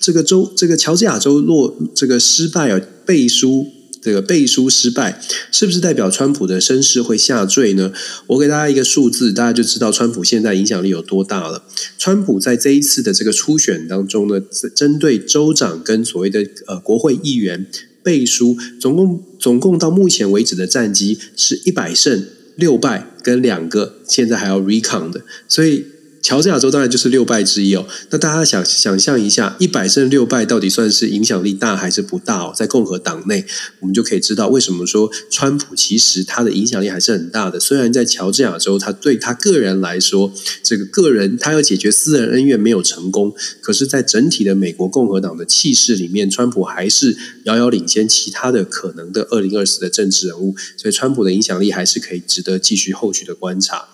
[0.00, 3.66] 这个州这个乔治亚州落这个失败啊，背书。
[4.02, 5.22] 这个背书失败，
[5.52, 7.92] 是不是代表川普的声势会下坠呢？
[8.26, 11.62] 我给大家一个数字，大家就知道川普现在影响力有多大了。
[11.96, 14.40] 川普在这一次的这个初选当中呢，
[14.74, 17.66] 针对州长跟所谓的呃国会议员
[18.02, 22.26] 背书，总共总共到目前为止的战绩是一百胜
[22.56, 25.86] 六败跟两个，现在还要 recount，所以。
[26.22, 27.86] 乔治亚州当然就是六败之一哦。
[28.10, 32.52] 那大家想想象一下，一百胜六败到底算是影响力大还是不大哦？
[32.54, 33.44] 在共和党内，
[33.80, 37.58] 我们就可以知道为什么说川普其实他的影响力还是很大的。
[37.58, 50.54] 虽然在乔治亚州，他对他个人来说，这个个人他要解决私人恩怨没有成功，可是，在整体的美国共和党的气势里面，川普还是遥遥领先其他的可能的二零二四的政治人物。
[50.76, 53.88] 所以，川普的影响力还是可以值得继续后续的观察。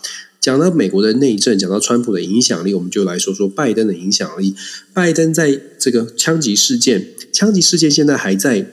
[0.48, 4.54] 讲到美国的内政，讲到川普的影响力，我们就来说说拜登的影响力。
[4.94, 8.66] 拜登在这个枪击事件，枪击事件现在还在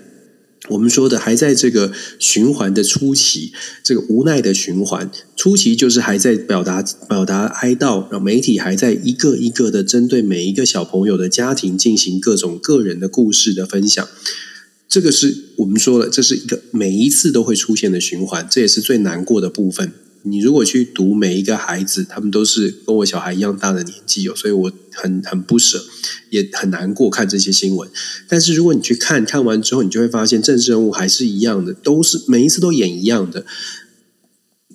[0.70, 3.52] 我们说的还在这个循环的初期，
[3.84, 14.08] 这个无奈的循环初期就是还在表达表达哀悼，让媒体还在一个一个的针对每一个小朋友的家庭进行各种个人的故事的分享。
[14.88, 19.92] 这个是我们说了，这是一个每一次都会出现的循环，这也是最难过的部分。
[20.28, 25.84] 你如果去读每一个孩子，他们都是跟我小孩一样大的年纪哦，所以我很很不舍，
[26.32, 27.88] 也很难过看这些新闻。
[28.28, 33.46] 但是如果你去看看完之后，你就会发现政治人物还是一样的，都是每一次都演一样的。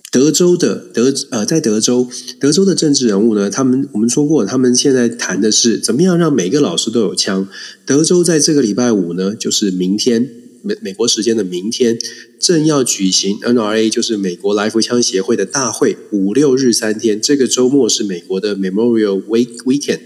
[0.09, 7.47] 德州的德呃，在德州，德州的政治人物呢，他们我们说过，他们现在谈的是怎么样让每个老师都有枪。
[7.85, 10.40] 德州在这个礼拜五呢，就是明天。
[10.61, 11.97] 美美国时间的明天，
[12.39, 17.21] 正要举行 NRA，就是美国来福枪协会的大会，五六日三天。
[17.21, 19.99] 这个周末是美国的 Memorial Week Weekend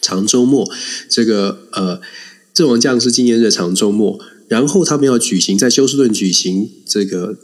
[0.00, 0.70] 长周末，
[1.08, 2.00] 这个呃
[2.52, 4.18] 阵亡将士纪念日长周末。
[4.48, 7.36] 然后他们要举行在休斯顿举行这个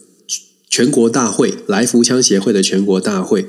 [0.70, 3.46] 全国大会，来福枪协会的全国大会。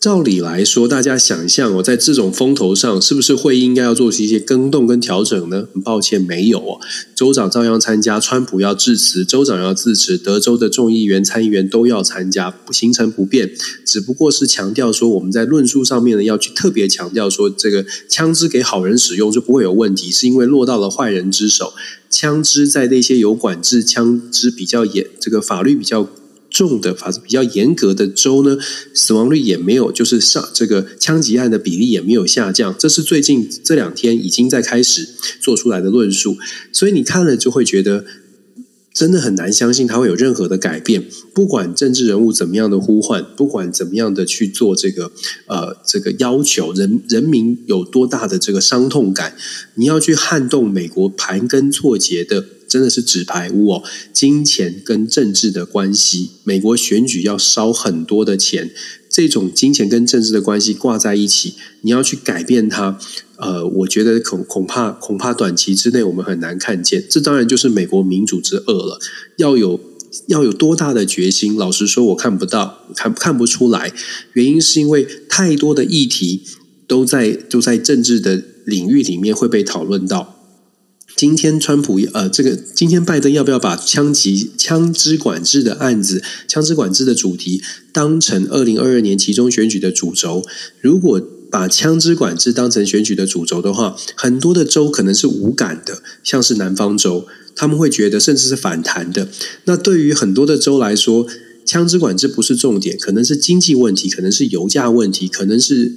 [0.00, 5.66] 照理来说，大家想象哦，在这种风头上，是不是会应该要做出一些更动跟调整呢？
[5.74, 6.78] 很抱歉，没有哦。
[7.16, 13.50] 州长照样参加，川普要致辞，州长要致辞，德州的众议员、参议员都要参加，不行程不变，
[13.84, 21.72] 只不过是强调说，我们在论述上面呢，要去特别强调说，这个枪支给好人使用就不会有问题，是因为落到了坏人之手。
[22.08, 26.08] 枪支在那些有管制枪支比较严，这个法律比较。
[26.50, 28.58] 重的法比较严格的州呢，
[28.94, 32.74] 死亡率也没有，就是上这个枪击案的比例也没有下降。
[32.78, 35.08] 这是最近这两天已经在开始
[35.40, 36.36] 做出来的论述，
[36.72, 38.04] 所以你看了就会觉得
[38.98, 41.04] 真的很难相信它会有任何的改变。
[41.32, 45.12] 不管政治人物怎么样的呼唤，不管怎么样的去做这个
[45.46, 49.36] 呃这个要求，人人民有多大的这个伤痛感，
[49.76, 52.44] 你要去撼动美国盘根错节的。
[52.68, 53.82] 真的是纸牌屋哦，
[54.12, 58.70] 金钱跟政治的关系，美国选举要烧很多的钱，
[59.08, 62.98] 这种金钱跟政治的关系挂在一起，你要去改变它，
[63.38, 67.04] 呃，我觉得恐恐怕恐怕短期之内我们很难看见。
[67.08, 68.98] 这当然就是美国民主之恶了，
[69.36, 69.80] 要有
[70.26, 71.54] 要有多大的决心？
[71.56, 73.92] 老实说，我看不到，看看不出来。
[74.32, 76.42] 原因是因为太多的议题
[76.88, 80.34] 都在都在政治的领域里面会被讨论到。
[81.16, 87.62] 今天川普呃，这个今天拜登要不要把枪击枪支管制的案子、枪支管制的主题
[87.92, 90.44] 当成二零二二年其中选举的主轴？
[90.80, 91.20] 如果
[91.50, 99.28] 把枪支管制当成选举的主轴的话，很多的州可能是无感的，像是南方州，他们会觉得甚至是反弹的。
[99.64, 101.26] 那对于很多的州来说，
[101.64, 105.94] 枪支管制不是重点，可能是经济问题，可能是油价问题，可能是。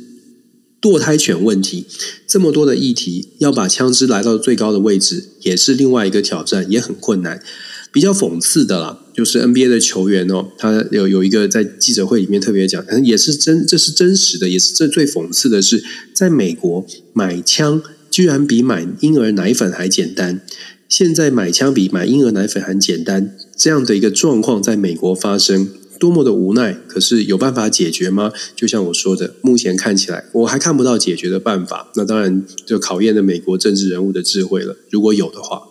[0.81, 1.85] 堕胎权问题，
[2.25, 7.39] 这么多的议题，要把枪支来到最高的位置，也是另外一个挑战，也很困难。
[7.91, 15.83] 比较讽刺的啦，就是 NBA 的球员哦，他有有一个在记者会里面特别讲，可能也是真，这是真实的，也是这最讽刺的是，
[16.13, 20.41] 在美国买枪居然比买婴儿奶粉还简单。
[20.87, 25.69] 现在买枪比买婴儿奶粉还简单，这样的一个状况在美国发生。
[25.99, 28.31] 多么的无奈，可是有办法解决吗？
[28.55, 31.91] 就像我说的，目前看起来我还看不到解决的办法。
[31.95, 34.77] 那当然就考验了美国政治人物的智慧了。
[34.89, 35.70] 如果有的话。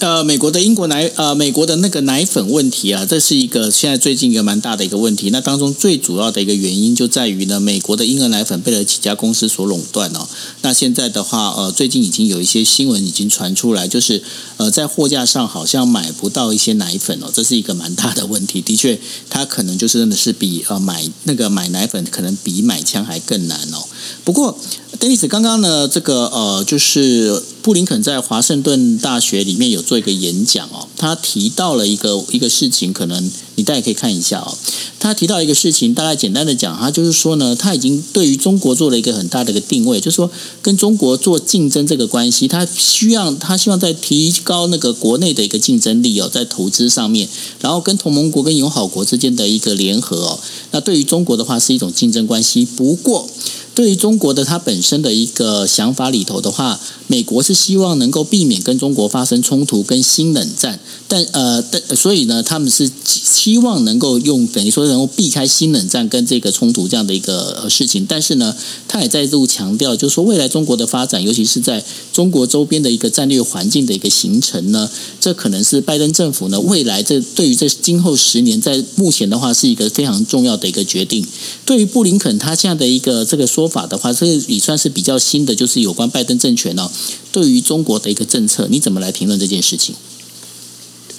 [0.00, 5.28] 呃，美国的英国奶呃，美国的那个奶粉问题啊，这是一个现在最近一个蛮大的一个问题。
[5.28, 10.26] 那当中最主要的一个原因就在于呢，美国的婴儿奶粉被了几家公司所垄断哦。
[10.62, 14.22] 那现在的话，呃，最近已经有一些新闻已经传出来，就是
[14.56, 18.62] 呃，在货架上好像买不到一些奶粉哦，这是一个蛮大的问题。
[18.62, 18.98] 的确，
[19.28, 23.84] 它可能就是真的是比呃买那个买奶粉可能比买枪还更难哦。
[24.24, 24.58] 不过。
[24.98, 34.56] 丹尼斯，刚刚呢，这个呃，就是布林肯在华盛顿大学里面有做一个演讲哦，他提到了一个一个事情，可能你大家可以看一下哦。
[35.00, 40.30] 他提到一个事情，大概简单的讲，他就是说呢，他已经对于中国做了一个很大的一个定位，就是说
[40.62, 47.28] 跟中国做竞争这个关系，他需要他希望在提高那个国内的一个竞争力哦，在投资上面，
[47.60, 50.38] 然后跟同盟国跟友好国之间的一个联合哦，
[50.70, 53.28] 那对于中国的话是一种竞争关系，不过。
[53.74, 68.04] 对于中国的它本身的一个想法里头的话，美国是希望能够避免跟中国发生冲突跟新冷战，但呃，但所以呢，他们是希望能够用等于说能够避开新冷战跟这个冲突这样的一个事情。
[68.06, 68.54] 但是呢，
[68.86, 74.90] 他也再度强调，就是说未来中国的发展，尤其是在中国周边的一个战略环境的一个形成呢，
[75.20, 81.24] 这可能是拜登政府呢未来这对于这今后十年在目前的话是一个非常重要的一个决定。
[81.64, 83.59] 对于布林肯他这样的一个这个说。
[83.60, 86.90] 说法的话，这也算是比较新的，就是有关拜登政权呢，
[87.30, 89.94] 对于中国的一个政策，你怎么来评论这件事情？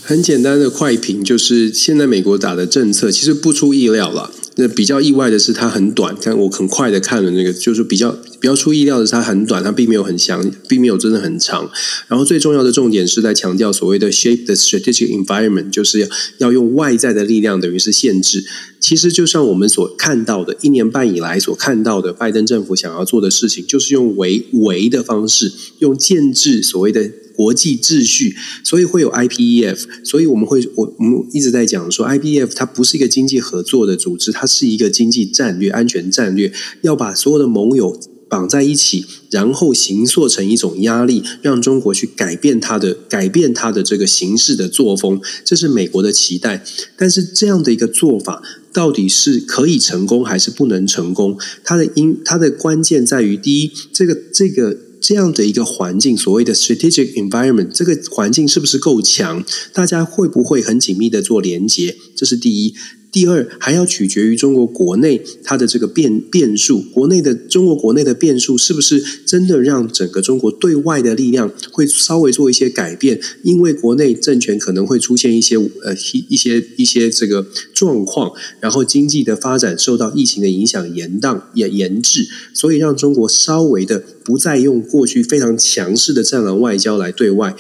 [0.02, 4.32] 很简单的快评，就是现在美国打的政策其实不出意料了。
[4.56, 6.18] 那比较意外的是，它很短。
[6.20, 11.70] 但我很快的看了那个，就是比较比较出意料的是，它很短，它并没有很详，并没有真的很长。
[12.08, 16.08] 然后最重要的重点是在强调所谓的 shape the strategic environment，就是要
[16.40, 18.44] 要用外在的力量，等于是限制。
[18.80, 27.12] 其实就像我们所看到的，一年半以来所看到的，拜登政府想要做的事情，就是用围围的方式，用建制所谓的。
[27.34, 37.98] 国际秩序，所以会有 IPEF，所以我们会我我们一直在讲说，IPEF 它不是一个经济合作的组织，它是一个经济战略、安全战略，要把所有的盟友
[38.32, 46.64] 绑在一起，然后形塑成一种压力，让中国去改变它的改变它的这个形式的作风，这是美国的期待。
[46.96, 51.38] 但是这样的一个做法，到底是可以成功还是不能成功？
[51.66, 54.78] 它的因它的关键在于，第一，这个这个。
[55.04, 59.44] 这样的一个环境，所谓的 strategic environment，这个环境是不是够强？
[59.74, 61.98] 大家会不会很紧密的做连接？
[62.16, 62.76] 这是第一。
[63.12, 73.20] 第二，还要取决于中国国内它的这个变变数，国内的中国国内的变数是不是真的让整个中国对外的力量会稍微做一些改变？
[73.44, 78.32] 因为国内政权可能会出现一些呃一一些一些这个状况，
[78.62, 87.56] 然后经济的发展受到疫情的影响延宕也延滞，所以让中国稍微的不再用过去非常强势的战狼外交来对外。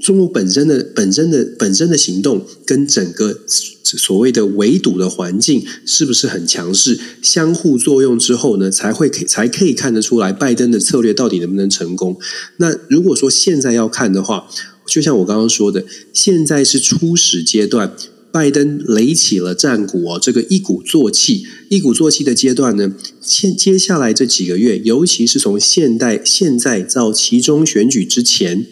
[0.00, 3.40] 中国本身的本身的本身的行动跟整个
[3.82, 6.98] 所谓的围堵的环境是不是很强势？
[7.22, 12.18] 相互作用之后呢，才会可才可以看得出来拜登的策略到底能不能成功。
[12.58, 14.48] 那如果说现在要看的话，
[14.86, 17.94] 就像我刚刚说的，现在是初始阶段，
[18.30, 28.66] 拜登垒起了战鼓哦，这个一鼓作气，一鼓作气的阶段呢，现接下来这几个月，尤其是从现代现在到其中选举之前。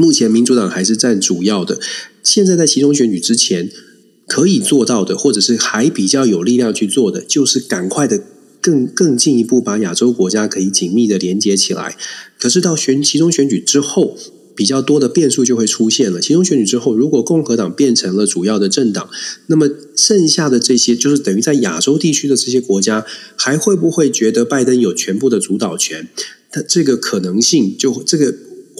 [0.00, 1.78] 目前民主党还是占主要的。
[2.22, 3.70] 现在在其中选举之前，
[4.26, 8.22] 可以做到的，或者是还比较有力量去做的，就是赶快的
[8.62, 11.98] 更更进一步把亚洲国家可以紧密的连接起来。
[12.38, 14.16] 可是到选其中选举之后，
[14.56, 16.18] 比较多的变数就会出现了。
[16.18, 19.10] 其中选举之后，如果共和党变成了主要的政党，
[19.48, 23.04] 那么剩下的这些，就是等于在亚洲地区的这些国家，
[23.36, 26.08] 还会不会觉得拜登有全部的主导权？
[26.50, 28.34] 它这个可能性就这个。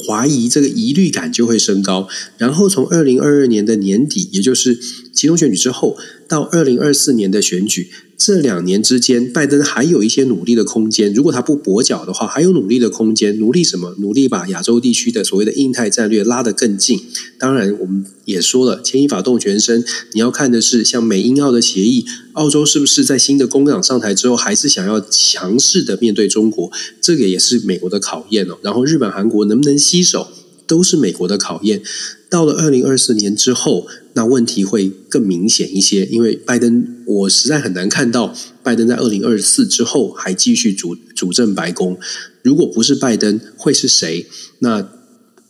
[0.06, 4.78] 怀疑这个疑虑感就会升高，然后从二零二二年的年底，也就是
[5.12, 5.96] 集中选举之后，
[6.28, 7.90] 到二零二四年的选举。
[8.20, 11.10] 这两年之间，拜登还有一些努力的空间。
[11.14, 13.38] 如果他不跛脚的话，还有努力的空间。
[13.38, 13.94] 努力什么？
[13.96, 17.00] 努力把亚洲地区的所谓的印太战略拉得更近。
[17.38, 19.82] 当然，我们也说了，牵一发动全身。
[20.12, 22.04] 你要看的是，像美英澳的协议，
[22.34, 26.70] 澳洲是不是在新的工党上台之后，还是想要强势的面对中国？
[27.00, 28.58] 这个也是美国的考验哦。
[28.60, 30.28] 然后，日本、韩国能不能吸手，
[30.66, 31.80] 都是美国的考验。
[32.28, 41.98] 到了二零二四年之后，那问题会更明显一些，因为拜登，我实在很难看到拜登在二零二四之后还继续主主政白宫。
[42.42, 44.26] 如果不是拜登，会是谁？
[44.58, 44.88] 那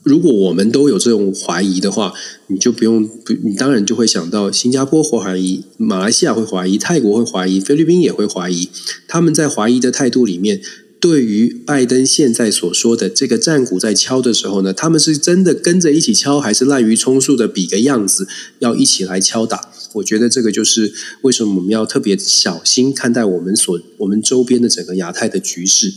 [0.02, 2.12] 如果我们都有这种怀疑的话，
[2.48, 3.08] 你就不用，
[3.44, 8.68] 你当然就会想到新加坡会怀疑，马来西亚会怀疑，泰国会怀疑，菲律宾也会怀疑。
[9.08, 10.61] 他们在怀疑的态度里面。
[11.01, 18.28] 对于拜登现在所说的这个战鼓在敲的时候呢，他们是真的跟着一起敲，还是滥竽充数的比个样子，
[18.59, 19.70] 要一起来敲打？
[19.94, 20.92] 我觉得这个就是
[21.22, 25.92] 为什么我们要特别小心看待我们所我们周边的整个亚太的局势。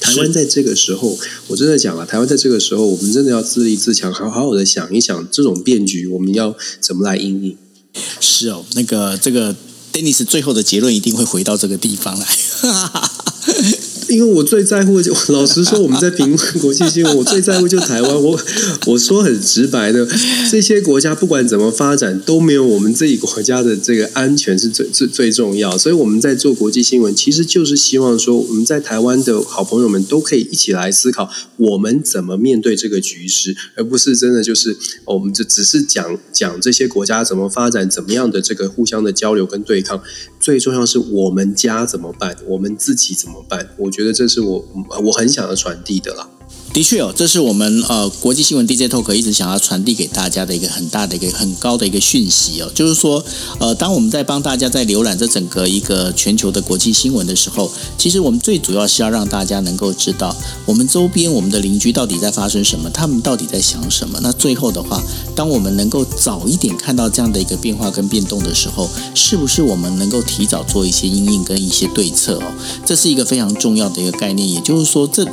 [0.00, 1.18] 台湾在这个时候，
[1.48, 7.56] 我真的讲了，台湾在这个时候，我们真的要自立自强，好好好的想一想这种变局，我们要怎么来应应？
[8.20, 9.54] 是哦，那个这个
[9.92, 12.26] Dennis 最后的结论一定会回到这个地方来。
[14.12, 18.22] 因为我最在乎，就 老实说，我们在评论 国际新闻，我最在乎就台湾。
[18.22, 18.38] 我
[18.86, 20.06] 我说很直白的，
[20.50, 25.78] 这些国家不管怎么发展，都没有我们自己国家的这个安全是最最最重要。
[25.78, 40.02] 所以我们在做国际新闻，其实就是希望说，我们在台湾的好朋友们都可以一起来思考，我们怎么面对这个局势，而不是真的就是我们就只是讲讲这些国家怎么发展，怎么样的这个互相的交流跟对抗。
[40.38, 43.70] 最重要是我们家怎么办，我们自己怎么办？
[43.78, 44.64] 我觉觉得这是我
[45.04, 46.28] 我很想要传递的啦。
[46.72, 53.22] 的确哦，这是我们呃国际新闻 DJ Talk 一直想要传递给大家的一个很大的一个很高的一个讯息哦，就是说
[53.58, 64.18] 呃，当我们在帮大家在浏览这整个一个全球的国际新闻的时候，其实我们最主要是要让大家能够知道我们周边我们的邻居到底在发生什么，他们到底在想什么。
[64.22, 65.02] 那最后的话，
[65.36, 72.54] 当我们能够早一点看到这样的一个变化跟变动的时候，是不是我们能够提早做一些应应跟一些对策哦？
[72.86, 75.26] 这是一个非常重要的一个概念，也就是说这。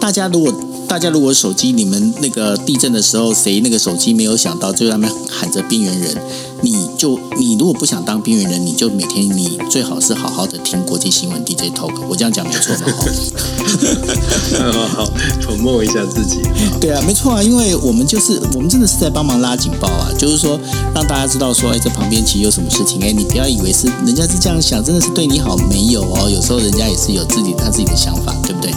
[0.00, 0.52] 大家如果
[0.88, 6.16] 大家如果手机你们那个地震的时候，谁那个手机没有想到，就在那边喊着边缘人，
[6.62, 11.92] 你就你如果不想当边缘人，你就每天你最好是好好的听国际新闻 DJ talk。
[12.08, 12.82] 我这样讲没错吗？
[14.72, 15.12] 好 好
[15.42, 16.40] 抚摸一下自己。
[16.80, 20.58] 对啊，没错啊，因为我们就是我们真的是在帮忙拉警报啊，就是说
[20.94, 28.72] 让大家知道说，哎，这旁边其实有什么事情，哎，你不要以为是人家是这样想，真的是对你好，没有哦，有时候人家也是有自己他自己的想法，对不对？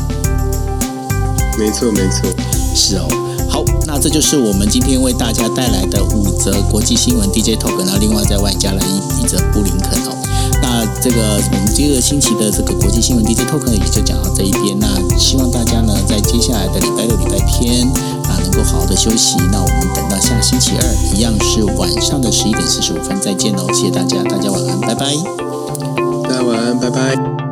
[1.59, 2.31] 没错，没错，
[2.73, 3.05] 是哦。
[3.49, 10.15] 好，那这就是我们今天为大家带来的五则国际新闻 DJ talk，然后另外再外加了一一则布林肯哦。
[10.61, 11.17] 那这个
[11.51, 14.79] 我们这个星期的这个国际新闻 DJ talk 也就讲到这一边。
[14.79, 14.87] 那
[15.17, 17.85] 希望大家呢在接下来的礼拜六、礼拜天
[18.23, 19.35] 啊能够好好的休息。
[19.51, 20.83] 那我们等到下星期二
[21.13, 23.67] 一样是晚上的十一点四十五分再见喽。
[23.73, 25.13] 谢谢大家，大家晚安，拜拜。
[26.23, 27.48] 大家晚安，拜拜。